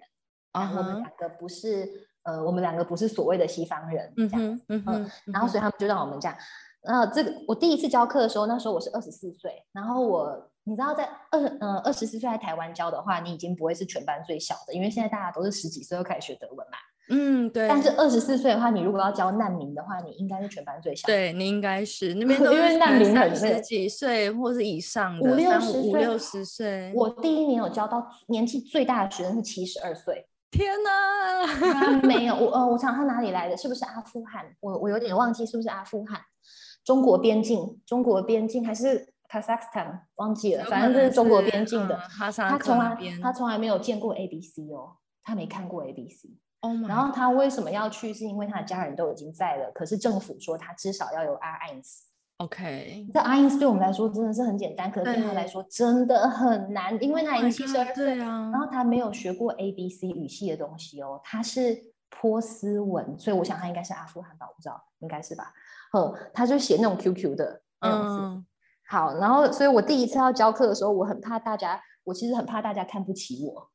[0.52, 1.88] 啊，我们两个不是
[2.24, 4.60] 呃，我们两个不是所谓的西方人这样。
[4.68, 5.10] 嗯嗯。
[5.32, 6.36] 然后所以他们就让我们这样。
[6.82, 10.50] 呃，这个我第一次教课的时候，那时候我是二十四岁，然后我。
[10.64, 16.78] 你知道，在二嗯二十四岁在台湾教的话，你已经不会是全班最小的，因为现在大家都是十几岁就开始学德文嘛。
[17.10, 17.68] 嗯，对。
[17.68, 21.06] 但是二十四岁的话，你如果要教难民的话，你应该是全班最小。
[21.06, 25.82] 对，你应该是那 边都因为难民很十几岁或是以上的，五六十岁。
[25.82, 26.92] 五六十岁。
[26.94, 30.26] 我第一年有教到年纪最大的学生是七十二岁。
[30.50, 32.00] 天哪！
[32.02, 33.56] 没有 我呃，我想他哪里来的？
[33.56, 34.46] 是不是阿富汗？
[34.60, 36.18] 我我有点忘记是不是阿富汗？
[36.84, 37.80] 中国边境？
[37.84, 42.00] 中国边境还是？Kazakhstan 忘记了，反正这是中国边境的。
[42.16, 46.28] 他从来他从来没有见过 A B C 哦，他没看过 A B C。
[46.88, 48.14] 然后他为什么要去？
[48.14, 52.04] 是因为他的家人都已经在了，可是政府说他至少要有 R I N S。
[52.38, 58.50] OK，这 R I N S 对我们来说真的是很简单，可是对他来说真的很难，因为他已经七十二岁啊。
[58.50, 61.76] 然后他没有学过 A B C 语系的东西哦，他是
[62.08, 65.52] 波斯文，所以我想他应该是阿富汗吧，我不知道，应该是吧？
[65.92, 68.44] 哦，他就写那种 Q Q 的那样子。
[68.86, 73.70] 好，然后，所以我第一次要教课的时候，我很怕大家，我其实很怕大家看不起我。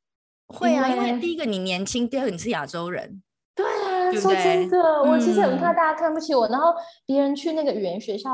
[0.46, 3.22] 会啊，因为第一个你年轻，第二个你是亚洲人。
[3.54, 6.48] 对啊，说真的，我其实很怕大家看不起我。
[6.48, 6.74] 然后
[7.06, 8.30] 别人去那个语言学校，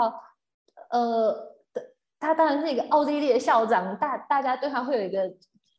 [0.90, 1.54] 呃，
[2.18, 5.34] 他当然是一个奥地利的校长，大大家对他会有一个。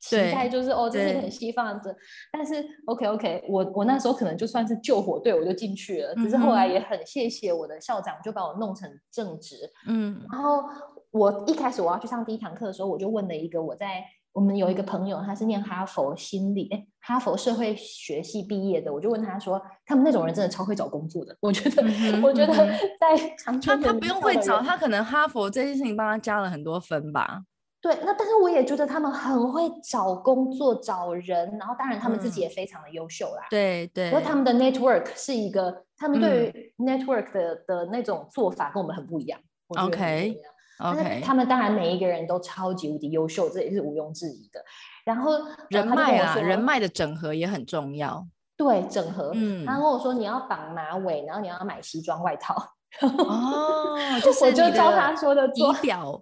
[0.10, 1.96] 期待就是哦，这是一个很西方的，
[2.32, 6.16] 但是 OK OK，我我那时候可能就算是救火队，我就进去了。
[6.16, 9.56] 只是后来也很谢谢我的校长，就把我弄成正职。
[9.88, 10.64] 嗯，然后
[11.12, 21.36] 我一开始我要去上第一堂课的时候，我就问了一个我在我们有一个朋友，他是念哈佛心理，哎，哈佛社会学系毕业的，我就问他说，他们那种人真的超会找工作的。
[21.40, 21.84] 我觉得，
[22.22, 27.42] 我觉得在长他他不用会找，他可能哈佛这件事情帮他加了很多分吧。
[27.80, 33.46] 对，那但是我也觉得他们很会找工作、找人，然后当然他们自己也非常的优秀啦。
[33.50, 34.08] 对对。
[34.10, 39.40] 因为他们的 network 是一个，他们对于 network 的的那种做法跟我们很不一样。
[39.68, 40.36] OK。
[40.80, 44.60] ，OK，他们当然每一个人都超级无敌优秀，这也是毋庸置疑的。
[45.06, 45.32] 然后
[45.70, 48.28] 人脉啊，人脉的整合也很重要。
[48.58, 49.32] 对，整合。
[49.36, 52.56] 嗯，他跟我说你要绑马尾，然后你要买西装外套。
[53.02, 56.20] 哦，就是我就照他说的仪表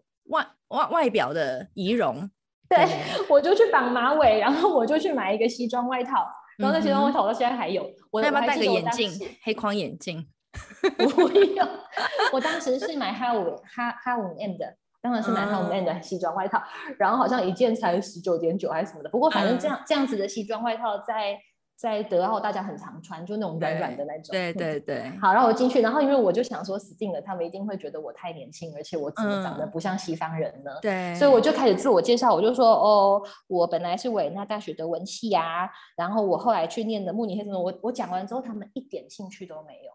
[0.75, 2.29] 外外外表的仪容。
[2.67, 2.85] 对，
[3.29, 7.89] 我就去绑马尾，然后我就去买一个西装外套，然后那西装外套我到现在还有。
[8.11, 9.11] 我要不要戴个眼镜？
[9.43, 10.27] 黑框眼镜？
[10.97, 11.69] 不用。
[12.33, 16.61] 我当时是买哈五哈哈五 M 的，当然是买哈五 M 的西装外套，
[16.97, 19.09] 然后好像一件才十九点九还是什么的。
[19.09, 21.39] 不过反正这样这样子的西装外套在。
[21.77, 24.31] 在德奥，大家很常穿，就那种软软的那种。
[24.31, 25.11] 对对对。
[25.21, 30.71] 好，然后我进去，然后因为我就想说，死定了，他们一定会觉得我太年轻，而且我怎么长得不像西方人呢？
[30.81, 31.13] 对。
[31.15, 39.91] 所以我就开始自我介绍，我就说，哦，我本来是维也纳大学德文系啊，然后我后来去念的慕尼黑什么，我我讲完之后，他们一点兴趣都没有，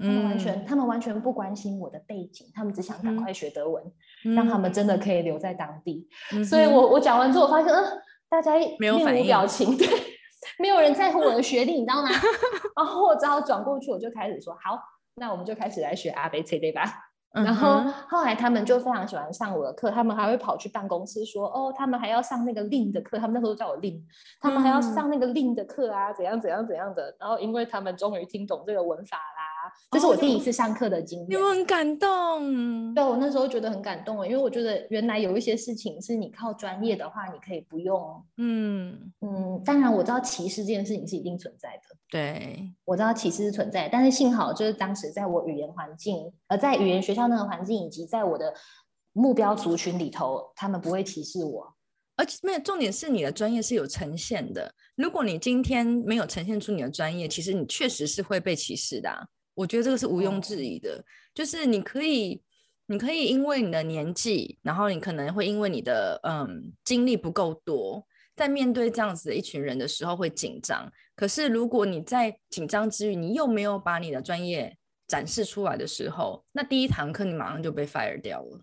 [0.00, 3.82] 他们完全他们完全不关心我的背景，他们只想赶快学德文，
[4.36, 6.08] 让他们真的可以留在当地。
[6.44, 7.84] 所以我我讲完之后，我发现，嗯，
[8.28, 10.13] 大家面无表情， 对。
[10.58, 12.08] 没有人在乎我的学历，你知道吗？
[12.76, 14.78] 然后我只好转过去，我就开始说：“好，
[15.16, 16.82] 那我们就开始来学阿贝切对吧？”
[17.34, 24.00] 然后后来他们就非常喜欢上我的课，他们还会跑去办公室说：“哦，他们还要上那个令的课，他们那时候叫我令，
[24.40, 29.33] 他们还要上那个令的课啊，怎样怎样怎样的。”然后因为他们终于听懂这个文法啦。
[29.90, 32.94] 这是我第一次上课的经验，有很感动。
[32.94, 38.24] 对我那时候觉得很感动因为我觉得原来有一些事情是你靠专业的话，你可以不用。
[38.36, 41.96] 嗯嗯，当然我知道歧视这件事情是一定存在的。
[42.10, 48.52] 对，我知道歧视是存在，但是幸好就是当时在我语言环境，呃，在语言学校那个环境，以及在我的
[49.12, 51.72] 目标族群里头，他们不会歧视我。
[52.16, 54.72] 而且没有重点是你的专业是有呈现的。
[54.94, 59.10] 如果你今天没有呈现出你的专业，其实你确实是会被歧视的。
[59.54, 62.42] 我觉得这个是毋庸置疑的，就是你可以，
[62.86, 70.90] 你可以因为你的年纪，然后你可能会因为你的嗯经历不够多，在面对这样子的一群人的时候会紧张。
[71.16, 78.60] 可是如果你在紧张之余，你又没有把你的专业展示出来的时候，那第一堂课你马上就被 fire 掉了。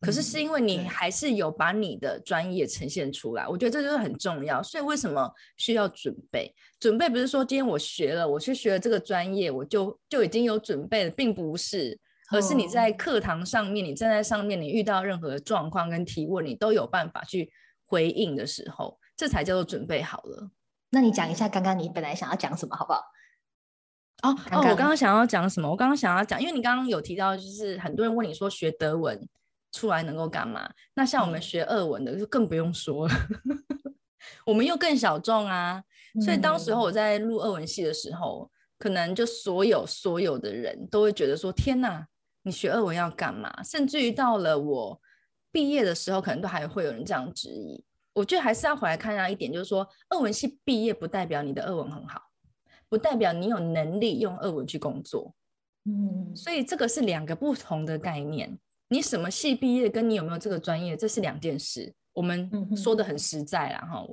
[0.00, 4.62] 可是是因为你还是有把你的专业呈现出来，我觉得这就是很重要。
[4.62, 6.54] 所以为什么需要准备？
[6.78, 11.98] 准备不是说今天我学了，我去学了这个专业，我就就已经有准备了，并不是，
[12.32, 17.52] 而是你在课堂上面，你站在上面，你遇到任何的状况跟提问，你都有办法去
[17.84, 20.50] 回应的时候，这才叫做准备好了。
[20.88, 23.02] 那你讲一下刚刚你本来想要讲什么，好不好？
[24.22, 25.70] 哦哦，我刚刚想要讲什么？
[25.70, 29.28] 我刚刚想要讲，因为你刚刚有提到，就是很多人问你说学德文。
[29.72, 30.68] 出来能够干嘛？
[30.94, 33.14] 那像我们学俄文的就更不用说了，
[34.44, 35.82] 我们又更小众啊。
[36.24, 42.04] 所以当时候我在录俄文系的时候，可能就所有所有的人都会觉得说：“天哪，
[42.42, 45.00] 你学俄文要干嘛？”甚至于到了我
[45.52, 47.84] 毕业的时候，可能都还会有人这样质疑。
[48.12, 52.20] 我觉得还是要回来看到一点，就是说，俄文系毕业不代表你的俄文很好，
[52.88, 55.32] 不代表你有能力用俄文去工作。
[55.84, 58.58] 嗯，所以这个是两个不同的概念。
[58.92, 61.94] 你什么系毕业，跟你有没有这个专业，这是两件事。
[62.12, 64.04] 我们说的很实在啦，哈。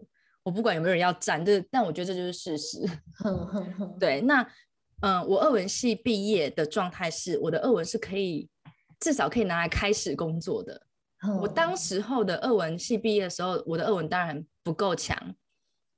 [0.44, 2.88] 我不管有没有人要站，这但我觉得这就是事实。
[4.00, 4.48] 对，那
[5.02, 8.48] 嗯，我二文系毕业的状态是，我的二文是可以
[9.00, 10.84] 至少可以拿来开始工作的。
[11.42, 15.18] 我当时候的二文系毕业的时候，我的二文当然不够强，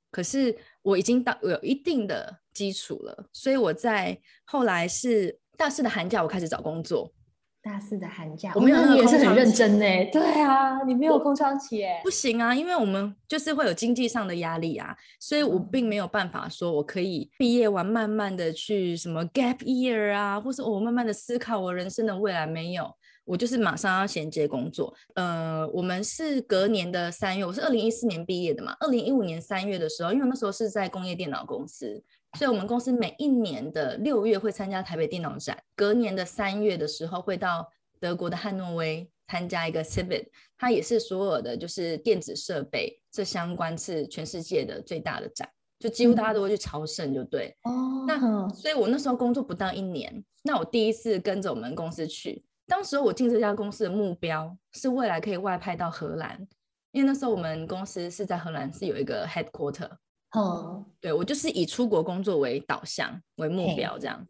[0.09, 7.13] 可是我已经到有一定的基础了，所以我在后来是大四的寒假，我开始找工作。
[7.61, 9.85] 大四的寒假，我们那也是很认真呢。
[10.11, 22.47] 对啊，你没有空窗期哎，不行啊，因为我们就是会有经济上的压力啊，所以我并没有办法说我可以毕业完慢慢的去什么 gap year 啊，或是我慢慢的思考我人生的未来。
[22.47, 22.89] 没有，
[23.25, 24.93] 我就是马上要衔接工作。
[25.15, 32.01] 呃，我们是隔年的三月，我是二零一四年毕业的嘛，二零一五年三月的时候，因为那时候是在工业电脑公司。
[32.37, 37.67] 所以，我们公司每一年的六月会参加台北电脑展，隔年的三月的时候会到
[37.99, 47.55] 德国的汉诺威参加一个 c i v i t 它也是所有的就是电子设备这相关是全世界的最大的展，就几乎大家都会去朝圣，就对。
[47.63, 48.05] 哦。
[48.07, 56.47] 那所以，我那时候工作不到一年，那我第一次跟着我们公司去，当时我进这家公司的目标是未来可以外派到荷兰，
[56.91, 59.89] 因为那时候我们公司是在荷兰是有一个 headquarter。
[60.31, 64.27] 哦，对我就是以出国工作为导向为目标，这样。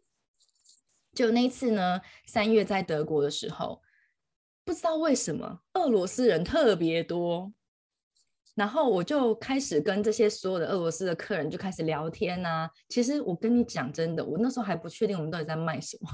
[1.12, 3.82] 就那一次呢，三月在德国的时候，
[4.64, 7.52] 不知道为什么俄罗斯人特别多，
[8.54, 12.70] 然后我就开始跟这些所有的俄罗斯的客人就开始聊天呐。
[12.88, 16.08] 其实我跟你讲真的，我那时候还不确定我们到底在卖什么。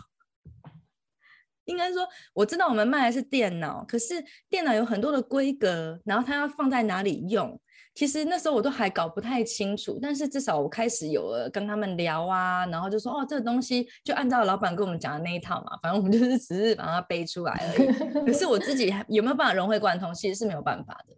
[1.67, 4.14] 应该说我知道我们卖的是电脑，可是
[4.49, 7.61] 电脑有很多的规格，然后它要放在哪里用，
[7.95, 9.99] 其实那时候我都还搞不太清楚。
[10.01, 17.93] 但是至少我开始有了跟他们聊啊，然后就说哦，这个东西就按照老板跟我们讲的那一套嘛，反正我们就是 只是把它背出来而已。
[18.27, 21.14] 可是我自己有没有办法融会贯通，其实是没有办法的。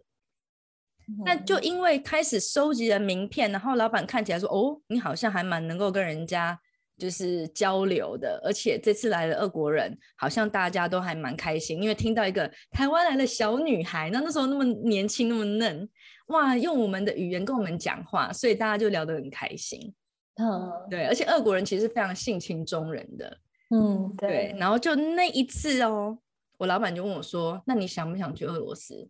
[1.25, 6.59] 那就因为开始收集了名片，然后老板看起来说哦，你好像还蛮能够跟人家。
[6.99, 15.89] 就是交流的，而且这次来的俄国人，好像大家都还蛮开心，因为听到一个台湾来的小女孩，那那时候那么年轻那么嫩，
[16.27, 19.95] 哇，用我们的语言跟我们讲话，所以大家就聊得很开心。
[20.35, 23.37] 嗯，对，而且俄国人其实非常性情中人的，
[23.69, 24.55] 嗯，对。
[24.59, 26.17] 然后就那一次哦，
[26.57, 29.09] 我老板就问我说：“那你想不想去俄罗斯？”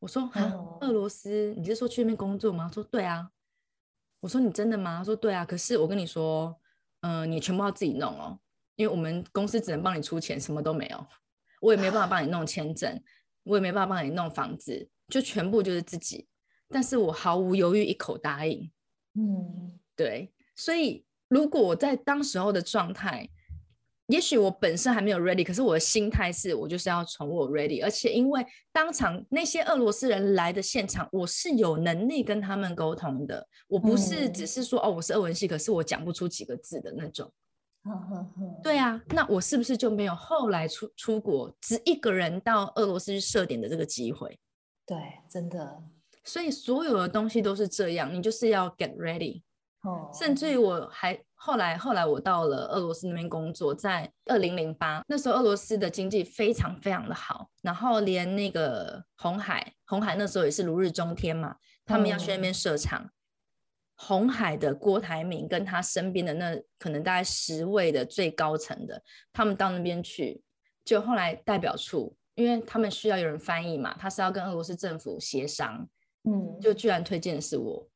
[0.00, 1.54] 我说：“啊，俄罗斯？
[1.56, 3.28] 你是说去那边工作吗？”说：“对啊。”
[4.24, 4.96] 我说你真的吗？
[4.96, 6.58] 他说对啊，可是我跟你说，
[7.02, 8.40] 嗯，你全部要自己弄哦，
[8.74, 11.06] 因为我们公司只能帮你出钱，什么都没有，
[11.60, 12.98] 我也没办法帮你弄签证，
[13.42, 16.26] 我也没办法帮你弄房子，就全部就是自己。
[16.70, 18.72] 但是我毫无犹豫，一口答应。
[19.12, 23.28] 嗯，对，所以如果我在当时候的状态。
[24.08, 37.32] 也许我本身还没有 ready，可是我的心态是我就是要从我 ready，而且因为当场那些俄罗斯人来的现场，我是有能力跟他们沟通的，我不是只是说哦我是俄文系，可是我讲不出几个字的那种。
[38.62, 44.38] 对啊，那我是不是就没有后来出出国只一个人到俄罗斯去设点的这个机会？
[44.86, 44.96] 对，
[45.30, 45.82] 真的。
[46.24, 49.42] 所以所有的东西都是这样，你就是要 get ready。
[49.84, 51.18] 哦，甚至于我还。
[51.36, 61.54] 后来，后来我到了俄罗斯那边工作，在二零零八那时候，俄罗斯的经济非常非常的好，然后连那个红海，红海那时候也是如日中天嘛，
[61.84, 63.10] 他们要去那边设厂，
[63.94, 70.42] 红海的郭台铭跟他身边的那可能大概十位的最高层的，他们到那边去，
[70.82, 75.86] 就后来代表处，因为他们需要有人翻译嘛，他是要跟俄罗斯政府协商，
[76.22, 77.86] 嗯，就居然推荐的是我，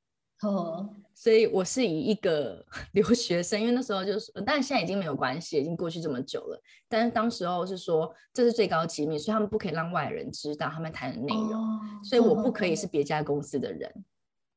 [0.42, 0.94] 哦。
[1.20, 2.64] 所以我是以一个
[2.94, 6.62] 留学生，因为那时候就是，但现在已经没有关系，已经过去这么久了。
[6.88, 11.60] 但是当时候是说这是最高机密，所以他们不可以让外人知道他们谈的内容，
[12.04, 13.92] 所以我不可以是别家公司的人。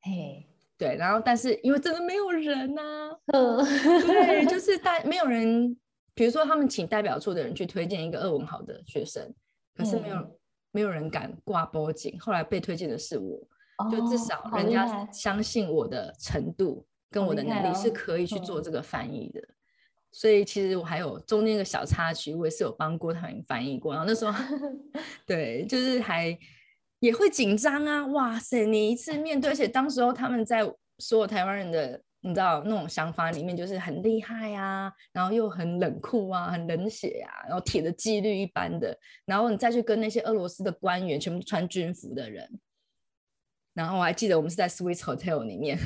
[0.03, 0.45] 嘿，
[0.78, 5.76] 对，然后但是因为真的没有人 呐，对，就是代没有人，
[6.14, 9.34] 比如说他们请代表处的人去推荐一个二文好的学生，
[9.76, 10.39] 可是没有
[10.72, 13.47] 没有人敢挂波警，后来被推荐的是我。
[13.89, 19.41] 就至少人家相信我的程度跟我的能力是可以去做这个翻译的，
[20.11, 23.93] 所以其实我还有中间一个小插曲，我也是有帮郭台铭翻译过。
[23.93, 24.34] 然后那时候，
[25.25, 26.38] 对，就是还
[26.99, 28.05] 也会紧张啊！
[28.07, 30.63] 哇塞，你一次面对，而且当时候他们在
[30.99, 42.47] 所有台湾人的你知道那种想法里面，就是很厉害啊，然后又很冷酷啊，很冷血啊，然后铁的纪律一般的，然后你再去跟那些俄罗斯的官员，全部穿军服的人。
[43.74, 45.78] 然后我还记得我们是在 Swiss Hotel 里面，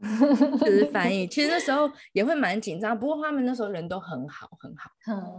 [0.60, 1.26] 就是翻译。
[1.26, 4.90] 其实那时候也会蛮紧张，不过他们那时候人都很好，很好。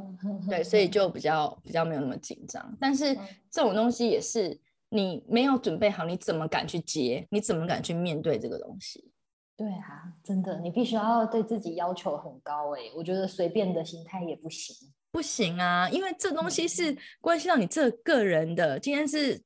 [0.50, 2.76] 对，所以就比较比较没有那么紧张。
[2.80, 3.16] 但是
[3.52, 7.28] 这种东西也是你没有准备好，你怎么敢去接？
[7.30, 9.12] 你怎么敢去面对这个东西？
[9.56, 12.76] 对啊，真的，你必须要对自己要求很高。
[12.76, 14.76] 哎，我觉得随便的心态也不行，
[15.12, 18.80] 不行啊，因为这东西是关系到你这个人的。
[18.80, 19.40] 今天是。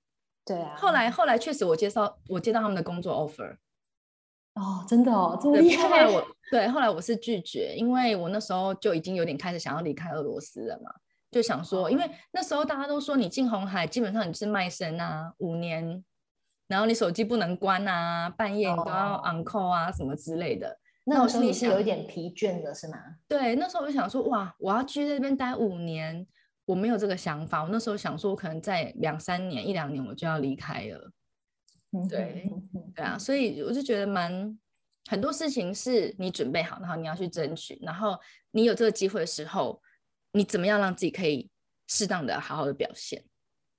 [0.46, 3.58] 对啊，后来后来确实我介绍我接到他们的工作 offer，
[4.54, 6.06] 哦，真的哦，这么厉害。
[6.08, 10.91] 我对后来我是拒绝，因为我那时候就已经有点开始想要离开俄罗斯了嘛，
[11.32, 16.06] 就想说，因为那时候大家都说你进红海基本上你是卖身啊，五年，
[16.68, 20.78] 然后你手机不能关啊，半夜你都要 on call 啊什么之类的。
[21.06, 22.98] 那我心里是有一点疲倦的，是吗？
[23.28, 26.28] 对，那时候我就想说，哇，我要去那边待五年。
[26.66, 31.11] 我没有这个想法，我那时候想说，我可能在两三年、一两年我就要离开了。
[32.09, 32.49] 对，
[32.95, 34.59] 对啊，所以我就觉得蛮
[35.07, 38.18] 很多事情是你准备好，然后你要去争取，然后
[38.51, 39.80] 你有这个机会的时候，
[40.32, 41.49] 你怎么样让自己可以
[41.88, 43.24] 适当的好好的表现？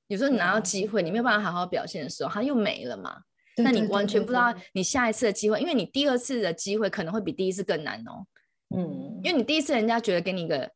[0.07, 3.21] 有时候你拿到机会，你没有办法好好表现的时候，它又没了嘛。
[3.57, 8.25] 那你完全不知道你下一次的机会，因为你第二次的机会可能会比第一次更难哦。
[8.75, 10.71] 嗯，因为你第一次人家觉得给你一个。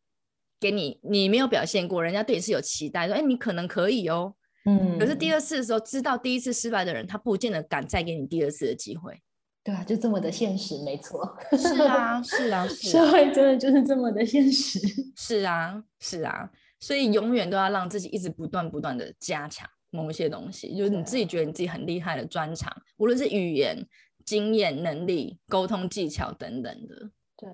[0.61, 4.35] 给你，你没有表现过，人家对你是有期待，说，哎，你可能可以哦，
[4.67, 4.99] 嗯。
[4.99, 9.19] 可是第二次的时候，知道第一次失败的人，他不见得敢再给你第二次的机会。
[9.65, 11.37] 对啊，就这么的现实，没错。
[11.57, 14.79] 是啊，是啊， 社会真的就是这么的现实。
[15.17, 23.87] 是啊，是啊，所以永远都要让自己一直不断不断的加强某一些东西，就是你自己觉得你自己很厉害的专长，无论是语言、
[24.25, 27.11] 经验、能力、沟通技巧等等的。
[27.37, 27.49] 对，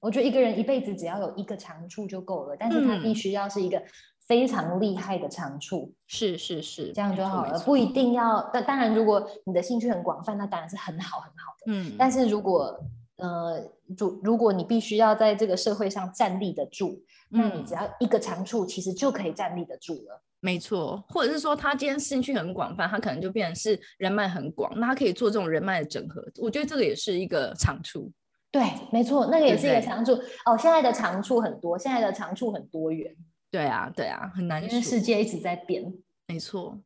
[0.00, 3.82] 我觉得一个人一辈子只要有一个长处就够了，但是他必嗯须要是一个
[4.26, 8.48] 非常厉害的长处，是是是，这样就好了，不一定要。
[8.52, 11.72] 但当然，如果你的兴趣很广泛，那当然是很好很好的。
[11.72, 12.78] 嗯，但是如果
[13.16, 13.60] 呃，
[13.98, 20.22] 如如果你必须要在这个社会上站立得住，那你嗯只要一个长处，其实就可以站立得住了。
[20.38, 28.08] 没错，或者是说他今天兴趣很广泛，他可能就变成是人脉很广，那他可以做这种人脉的整合，我觉得这个也是一个长处。
[28.50, 30.12] 对，没错，那个也是一个长处
[30.46, 30.56] 哦。
[30.58, 33.14] 现在的长处很多，现在的长处很多元，
[33.50, 34.80] 对啊，对啊，很难因为。
[34.80, 35.92] 世界一直在变。
[36.26, 36.78] 没错，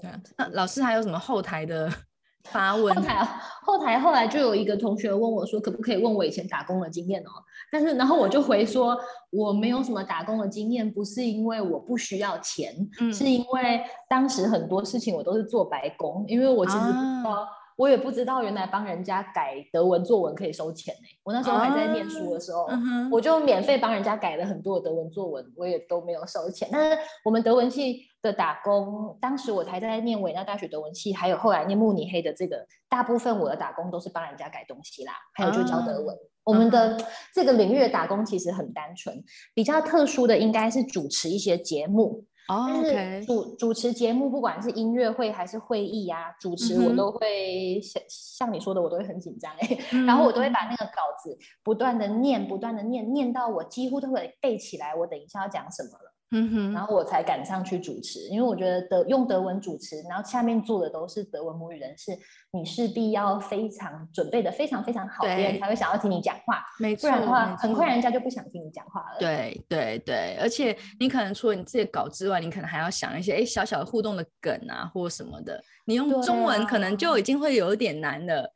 [0.00, 0.20] 对啊。
[0.36, 1.90] 那老师还有什么后台的
[2.44, 2.94] 发问？
[2.94, 7.30] 后台啊后台后来就有一个同学问我说，可不可以问我以前打工的经验哦？
[7.70, 8.96] 但是然后我就回说，
[9.30, 17.48] 我没有什么打工的经验，不是因为我不需要钱，嗯是因为当时很多事情我都是做白工，因为我其实不知道，啊
[17.78, 26.68] 我也不知道原来帮人家改德文作文可以收钱呢、我那时候还在念书的时候，嗯，我就免费帮人家改了很多的德文作文，我也都没有收钱。
[26.72, 36.16] 但是我们德文系的打工，当时我还在念维纳大学德文系，还有后来念慕尼黑的这个，大部分我的打工都是帮人家改东西啦，还有就教德文。
[36.42, 36.98] 我们的
[37.32, 39.22] 这个领域的打工其实很单纯，
[39.54, 42.24] 比较特殊的应该是主持一些节目。
[42.48, 50.04] 哦但是，OK，主主持节目，不管是音乐会还是会议啊，主持我都会像像你说的，我都会很紧张哎、嗯。
[50.08, 58.18] 然后我都会把那个稿子不断的念，不断的念，念到我几乎都会背起来，我等一下要讲什么了，嗯哼，然后我才敢上去主持。
[58.28, 62.12] 因为我觉得德用德文主持，然后下面坐的都是德文母语人士，
[62.50, 69.18] 你势必要非常准备的非常非常好，别人对才会想要听你讲话，没错，不然的话，很快人家就不想听你讲话了。
[69.18, 75.62] 对对对，而且你可能除了你自己的稿之外，你可能还要想一些哎小小的互动的梗啊，或什么的。
[75.86, 78.52] 你用中文可能啊就已经会有点难了，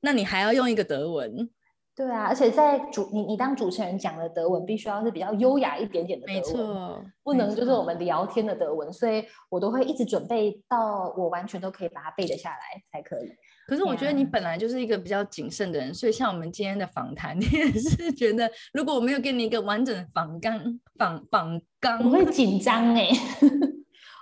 [0.00, 1.48] 那你还要用一个德文，
[1.96, 12.58] 对啊，而且在主你你当主持人讲的德文，必须要是比较优雅一点点的德没文，错，不能就是我们聊天的德文，所以我都会一直准备到我完全都可以把它背得下来
[12.92, 13.32] 才可以。
[13.66, 20.60] 可是我觉得你本来就是一个比较谨慎的人，所以像我们今天的访谈，你也是觉得，如果我没有给你一个完整的访纲
[20.98, 23.08] 访访纲，我会 紧张哎，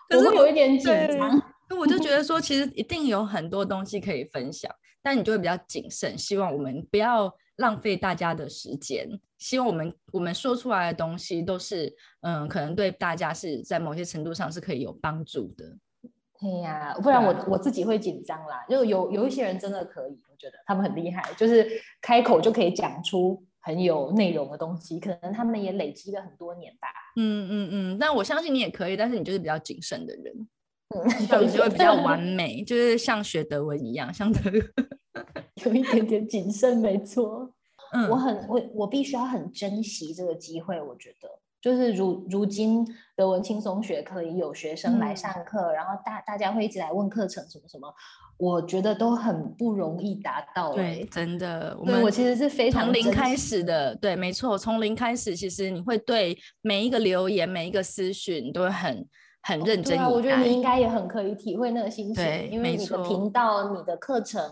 [0.08, 1.42] 可我是会有一点紧对张。
[1.68, 4.70] 那我就觉得说，其实一定有很多东西可以分享，
[5.02, 9.08] 但你就会比较谨慎，希望我们不要浪费大家的时间。
[9.38, 15.76] 希望我们我们说出来的东西都是，嗯，可能对大家是在某些程度上是可以有帮助的。
[16.40, 18.64] 对呀，不然我啊我自己会紧张啦。
[18.68, 21.66] 就有有一些人真的可以，我觉得他们很厉害，就是
[22.00, 26.88] 开口就可以讲出很有内容的东西，可能他们也累积了很多年吧。
[27.16, 30.48] 嗯嗯嗯，但我相信你也可以，但是你就是比较谨慎的人，
[30.94, 34.40] 嗯，就会比较完美，就是像学德文一样，像德
[35.64, 37.50] 有一点点谨慎，没错。
[37.92, 41.28] 嗯，我很我我必须要很珍惜这个机会，我觉得
[41.60, 42.84] 就是如如今
[43.16, 47.88] 德文轻松学可以有学生来嗯上课，然后大大家会一直来问课程什么什么，
[48.36, 50.76] 我觉得都很不容易达到、欸。
[50.76, 59.06] 对，真的，我们对我其实是非常从零珍开始的，对，没错，从零开始，其实你会对每一个留言、每一个私讯都会很
[59.44, 64.42] 很认真啊，我觉得你应该也很可以体会那个心情，因为你的频道、你的课程，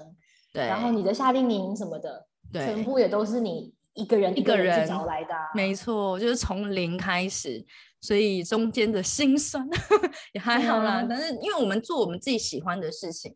[0.52, 5.50] 对，然后你的夏令营什么的，全，部也都是你一个人一个人去找来的、啊。
[5.54, 7.64] 没错，就是从零开始，
[8.02, 9.66] 所以中间的辛酸
[10.34, 10.96] 也还好啦。
[11.00, 13.34] 啊但是因为我们做我们自己喜欢的事情，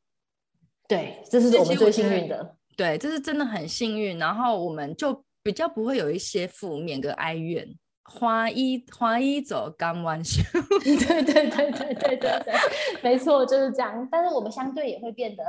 [0.87, 2.55] 对，这是我们最幸运的。
[2.77, 4.19] 对，这是真的很幸运。
[4.19, 7.67] 然后我们就比较不会有一些负面跟哀怨。
[8.09, 10.43] 花一花一走干完休，
[10.83, 12.55] 对对对对对对对，
[13.03, 14.09] 没错，就是这样。
[14.11, 15.45] 但是我们相对也会变得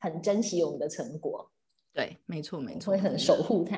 [0.00, 1.50] 很很珍惜我们的成果，
[1.92, 3.76] 对，没错没错，会很守护它。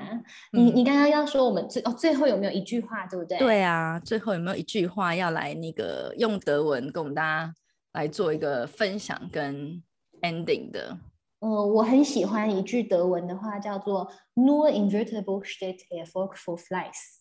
[0.52, 3.38] 你嗯你刚刚要说我们最哦最后有没有一句话，对不对？
[3.38, 7.54] 对啊，最后有没有一句话要来那个用德文跟我们大家
[7.92, 9.82] 来做一个分享跟
[10.22, 10.96] ending 的？
[11.40, 17.20] 呃，我很喜欢一句德文的话，叫做 “Nur invertible steht Erfolg vor Fleiß”，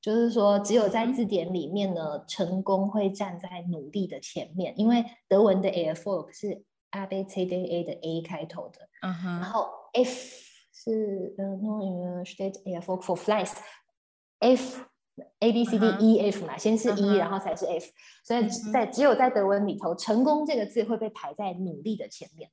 [0.00, 1.12] 就是说只有在嗯。
[1.12, 8.88] 字典里面呢，成功会站在努力的前面，因为德文的 Erfolg 是 A B C D A 的 A 开头的。
[9.02, 10.10] 嗯哼，然后 F
[10.72, 13.52] 是呃 no in state F for flies
[14.38, 14.84] F
[15.40, 17.86] A B C D E F 嘛，先是嗯 E，、然后才是 F，
[18.24, 22.48] 所以在只有在德文里头，成功这个字会被排在努力的前面。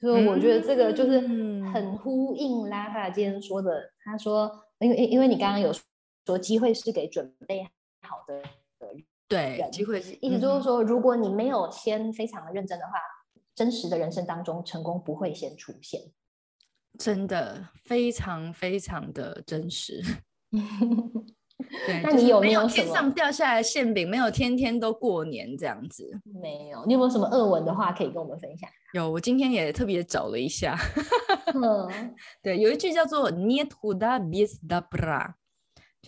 [0.00, 1.58] 所以我觉得这个就是嗯。
[1.70, 5.70] 很呼应拉法今天说的，他说，因为因因为你刚刚有
[6.28, 7.66] 说机会是给准备
[8.02, 8.42] 好的
[9.26, 12.92] 对，人机会是意思就是说，如果你没有先非常的认真的话，
[13.54, 16.02] 真实的人生当中，成功不会先出现。
[16.98, 20.02] 真的非常非常的真实。
[21.86, 23.10] 对，那你有没有天上？
[23.12, 26.20] 掉下来的馅饼，没有天天都过年这样子？
[26.42, 28.68] 没有，你有没有什么俄文的话可以跟我们分享？
[28.92, 30.76] 有，我今天也特别找了一下，
[31.54, 35.32] 嗯， 对，有一句叫做 “niet huda bis da bra”，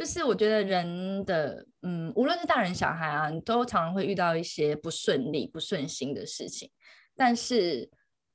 [0.01, 6.70] 就是我觉得人的，嗯，无论是大人小孩啊，你都常常会遇到一些不顺利、不顺心的事情，
[7.14, 7.86] 但是，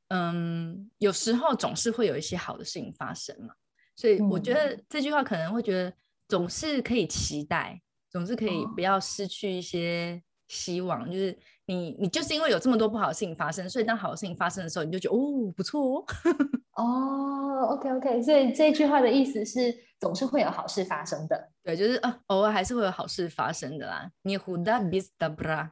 [0.10, 3.56] 嗯，有时候总是会有一些好的事情发生嘛，
[3.96, 5.92] 所以我觉得这句话可能会觉得
[6.28, 8.72] 总是可以期待，总是可以哦。
[8.76, 11.36] 不要失去一些希望，就是
[11.68, 16.06] 你你就是因为有这么多不好的事情发生，所以当好的事情发生的时候，你就觉得哦不错哦。
[16.78, 21.50] 哦，OK OK，所以这句话的意思是总是会有好事发生的。
[21.64, 24.10] 对，就是啊，偶尔还是会有好事发生的啦。
[24.24, 25.70] 你 huda bis da bra，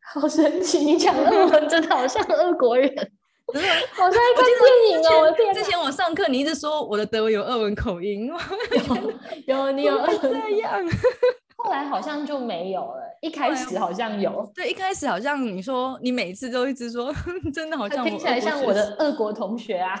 [0.00, 0.78] 好神奇！
[0.78, 2.90] 你讲俄文真的好像俄国人，
[3.94, 5.20] 好像在看之电影哦！
[5.20, 8.26] 我的天，之前我上课你一直说我的德文有俄文口音，
[9.46, 10.84] 有有你有 这样？
[11.64, 13.02] 后来好像就没有了。
[13.22, 17.14] 一开始好像有，对，一开始好像你说你每次都一直说，
[17.54, 19.94] 真的好像它听起来像我的俄国同学啊，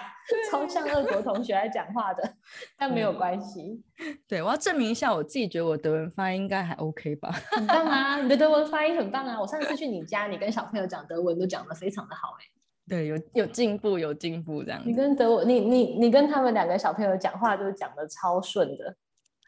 [0.50, 2.34] 超像俄国同学来讲话的，
[2.76, 3.80] 但没有嗯关系，
[4.26, 7.30] 对，我要证明一下，我自己觉得我德文发音应该还 OK 吧？
[7.52, 8.18] 很棒啊！
[8.22, 9.40] 你的德文发音很棒啊！
[9.40, 12.42] 我上次去你家，你跟小朋友讲德文都讲得非常的好哎、
[12.88, 14.92] 对，有有进步，有进步这样你。
[14.92, 18.96] 跟德文，你你你跟他们两个小朋友讲话都讲得超顺的，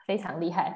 [0.07, 0.73] 非常厉害。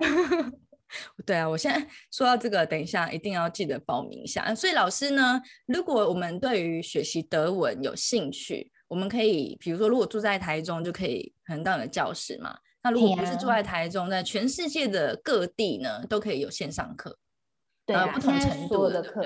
[1.29, 4.55] 对啊，我现在说到这个，等一下一定要记得报名一下。
[4.55, 12.57] 所以老师呢，如果我们对于学习德文有兴趣，我们可以，比如说，如果住在台中，就可以可能到你的教室嘛。
[12.83, 17.11] 那如果不是住在台中，在全世界的各地呢，都可以有线上课。
[17.11, 19.23] 呃对不同程度的课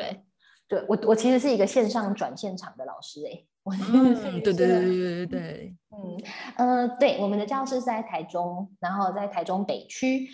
[0.68, 6.16] 对我我其实是一个线上转现场的老师哎、我嗯， 是对对对对对对，嗯
[6.56, 10.28] 呃，对，我们的教室是在台中，然后在台中北区。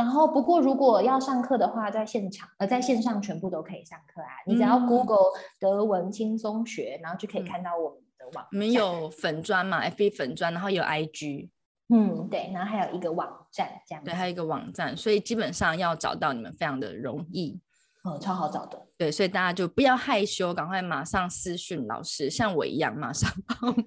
[0.00, 4.28] 然后，不过如果要上课的话，在现场呃，在线上全部都可以上课啊。
[4.46, 11.50] 你只要嗯 Google 德文轻松学，然后就可以嗯看到我们的网我们有粉砖嘛，FB 粉砖，然后有 IG，
[11.90, 17.60] 嗯对，然后还有一个网站这样对，，还有一个网站，所以基本上要找到你们非常的容易。
[18.02, 18.86] 嗯，超好找的。
[18.96, 23.84] 对，所以大家就不要害羞，赶快马上私讯老师，像我一样马上 报名。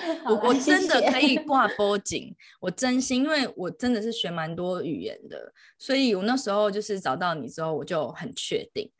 [0.26, 8.90] 我我真的可以挂波景，我真心，因为我真的是学蛮多语言的，所以我那时候就是找到你之后，我就很确定，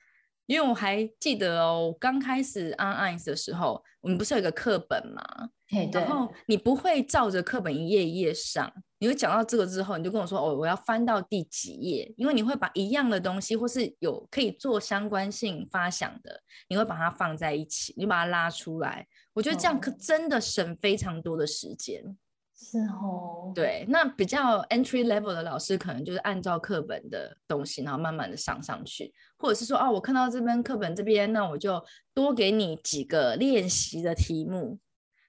[0.47, 5.23] 因为我还记得哦，刚开始 on ice 的时候，我们不是有一个课本嘛，
[5.69, 19.07] 嘿然，后你不会照着课本一页一页上，你会讲到这个之后，你就跟我说哦，我要翻到第几页，因为你会把一样的东西或是有可以做相关性发想的，你会把它放在一起，你就把它拉出来。
[19.35, 22.17] 我觉得这样可哦真的省非常多的时间。
[22.55, 34.79] 是哦，对，那比较 entry level 的老师可能就是按照课本的东西，然后慢慢的上上去，或者是说哦，我看到这边课本这边，那我就多给你几个练习的题目。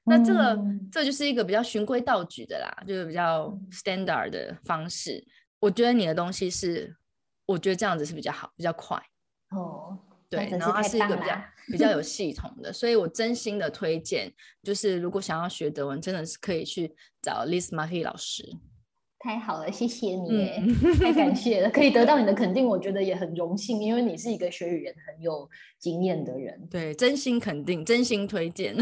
[0.05, 5.25] 那这个、嗯这就是一个比较循规蹈矩的啦，就是比较嗯 standard 的方式。
[5.59, 6.95] 我觉得你的东西是，
[7.45, 9.01] 我觉得这样子是比较好，比较快。
[9.51, 9.97] 哦，
[10.37, 14.31] 对，然后它是一个比较比较有 系统的，所以我真心的推荐，
[14.63, 18.43] 就是如果想要学德文，真的是可以去找 Liz Marie 老师。
[19.23, 20.51] 太好了，谢谢你
[20.99, 25.49] 太感谢了，可以得到你的肯定，我觉得也很荣幸，因为你是一个学语言很有
[25.79, 26.67] 经验的人。
[26.69, 28.75] 对，真心肯定，真心推荐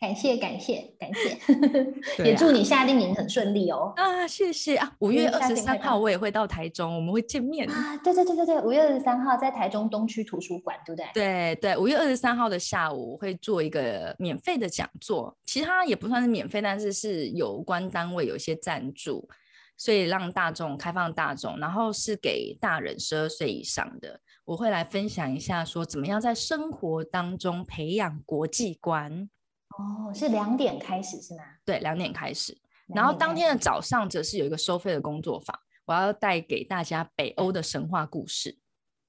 [0.00, 3.92] 感谢感谢感谢，也祝你夏令营很顺利哦。
[3.96, 4.26] 啊！
[4.26, 4.90] 谢谢啊！
[5.00, 7.68] 五月二十三号我也会到台中，我们会见面。
[7.68, 11.06] 啊，对对对对对，五月二十三号在台中东区图书馆，对不对？
[11.12, 19.28] 对对，五月二十三号的下午会做一个免费的讲座，其他也不算是免费，但是是有关单位有一些赞助，
[19.76, 24.20] 所以让大众开放大众，然后是给大人十二岁以上的。
[24.44, 29.28] 我会来分享一下，说怎么样在生活当中培养国际观。
[29.76, 31.42] 哦，是两点开始是吗？
[31.64, 32.56] 对，两点开始，
[32.86, 38.58] 然后当天的早上则是有一个收费的工作坊，我要带给大家北欧的神话故事。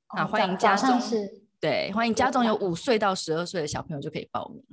[0.07, 4.63] 啊哦欢迎家中上是对，欢迎家中有五岁到十二岁的小朋友就可以报名。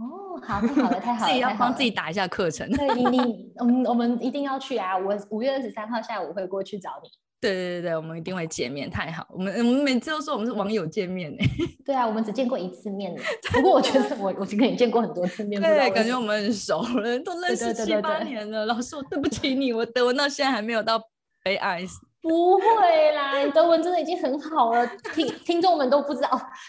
[0.00, 2.70] 哦，好，太好了，太好了，自己要帮自己打一下课程。
[2.72, 4.96] 对你你我们我们一定要去啊！
[4.96, 7.08] 我五月二十三号下午会过去找你。
[7.40, 9.26] 对对对对，我们一定会见面，太好。
[9.30, 11.38] 我们我们每次都说我们是网友见面呢，
[11.86, 13.22] 对啊，我们只见过一次面呢。
[13.50, 18.66] 不过我觉得我我跟你见过很多次面，不知道对，感觉我们很熟了，都认识七八年了。
[18.66, 21.02] 老师，我对不起你，我德文到现在还没有到
[21.42, 21.82] 悲哀。
[22.22, 26.28] 不会啦，你德文真的已经很好了，听听众们都不知道。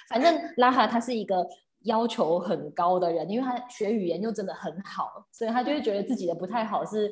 [0.10, 1.46] 反正拉哈他是一个
[1.84, 7.12] 要求很高的人，因为他学语言又真的很好，所以他就会觉得自己的不太好是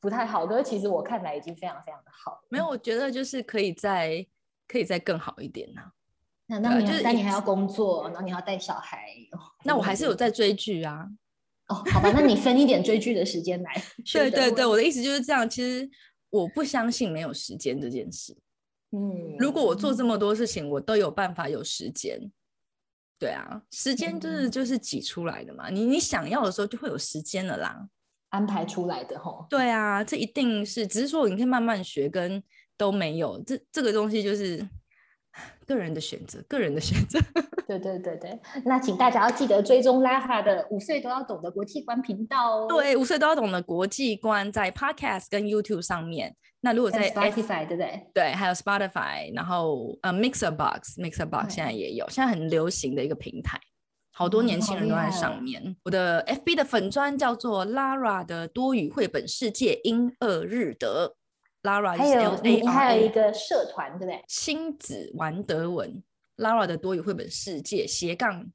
[0.00, 0.46] 不太好。
[0.46, 2.40] 可是其实我看来已经非常非常的好。
[2.48, 4.26] 没有，我觉得就是可以再
[4.66, 5.82] 可以再更好一点呢。
[6.46, 9.04] 那那你但你还要工作，然后你要带小孩。
[9.64, 11.06] 那我还是有在追剧啊。
[11.68, 13.74] 哦，好吧，那你分一点追剧的时间来。
[14.10, 15.48] 对对对，我的意思就是这样。
[15.48, 15.86] 其实
[16.30, 18.34] 我不相信没有时间这件事。
[18.92, 22.18] 嗯，如果我做这么多事情，我都有办法有时间。
[23.18, 25.68] 对啊，时间就是就是挤出来的嘛。
[25.70, 27.88] 你你想要的时候就会有时间了啦，
[28.30, 29.46] 安排出来的吼。
[29.50, 32.42] 对啊，这一定是，只是说你可以慢慢学，跟
[32.76, 34.68] 都没有这这个东西就是。
[35.66, 37.20] 个人的选择，个人的选择。
[37.68, 42.66] 对对对对，那请大家要记得追踪拉哈的五岁都要懂的国际观频道哦。
[42.68, 46.34] 对，五岁都要懂的国际观在 Podcast 跟 YouTube 上面。
[46.60, 48.06] 那如果在 Spotify 对不对？
[48.12, 53.60] 对，还有 Spotify，然后呃 Mixer Box，Mixer Box 现在也有，现在很流行的一个平台，
[54.12, 55.76] 好多年轻人都在上面。
[55.84, 61.14] 我的 FB 的粉砖叫做 Lara 的多语绘本世界英二日德。
[61.62, 64.24] Lara 还有你还有一个社团对不对？
[64.28, 66.02] 亲子玩德文
[66.36, 68.46] ，Lara 的多语绘本世界斜杠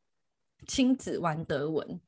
[0.68, 2.00] 亲子玩德文。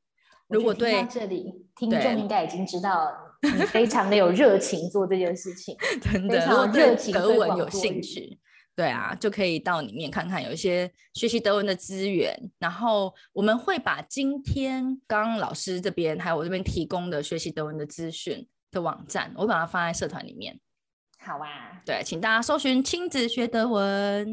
[0.48, 3.12] 如果对这里听众应该已经知道
[3.42, 8.38] 你非常的有热情做这件事情， 真的，如果对德文有兴趣，
[8.76, 12.36] 对啊，就可以到里面看看有一些学习德文的资源。
[12.60, 20.60] 然后我们会把今天刚刚老师这边还有我这边提供的学习德文的资讯的网站，我把它放在社团里面。
[21.26, 24.28] 好啊，对，请大家搜寻亲子学德文，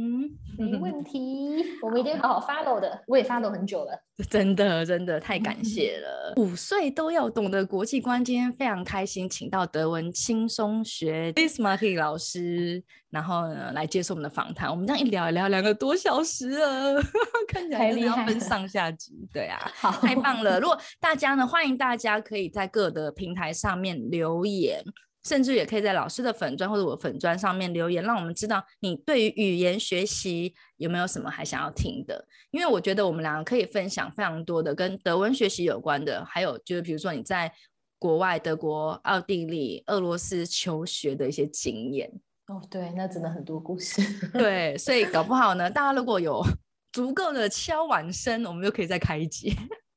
[0.58, 11.32] 没问题， 我们一定好好 follow 的，我也 follow 很久了， 真的真的太感谢了，五岁都要懂得国际观，今天非常开心，请到德文轻松学。
[11.34, 17.02] I s m a r y 老师，然后呢来接受我们的访谈，我们这样一聊一聊两个多小时了，
[17.48, 24.84] 看起来要分上下集，对啊，好，太棒了，如果大家呢，欢迎大家可以在各的平台上面留言。
[25.24, 32.26] 甚至也可以在老师的粉砖或者我粉砖上面留言，让我们知道你对于语言学习有没有什么还想要听的。
[32.50, 37.52] 因为我觉得我们两个可以分享非常多的跟德文学习有关的，还有就是比如说你在
[37.98, 42.10] 国外德国、奥地利、俄罗斯求学的一些经验。
[42.48, 44.02] 哦，对，那真的很多故事。
[44.34, 46.44] 对，所以搞不好呢，大家如果有
[46.90, 49.54] 足够的敲碗声，我们就可以再开一集。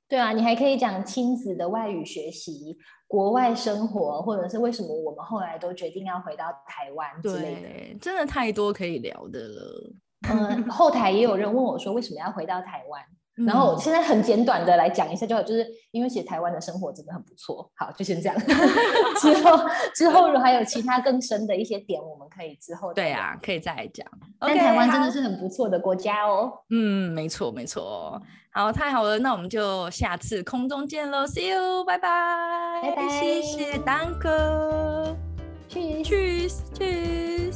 [0.08, 2.78] 对啊，你还可以讲亲子的外语学习。
[3.08, 7.56] 国外生活，或者是为什么我们后来都决定要回到台湾之类
[7.94, 9.94] 的，真的太多可以聊的了。
[10.30, 13.02] 嗯，后台也有人问我说，为什么要回到台湾？
[13.46, 17.70] 然后现在很简短的来讲一下就好，就是因为其实台湾的生活真的很不错。
[17.76, 18.36] 好，就先这样。
[19.20, 19.60] 之后
[19.94, 24.08] 之后如果还有其他更深的一些点，我们可以之后对啊，可以再来讲。
[24.40, 26.50] 但台湾真的是很不错的国家哦。
[26.70, 28.22] 嗯，没错没错。
[28.58, 35.14] 好，太好了，那我们就下次空中见喽，See you，拜拜，拜拜，谢谢，Danke，
[35.68, 37.52] 去去去。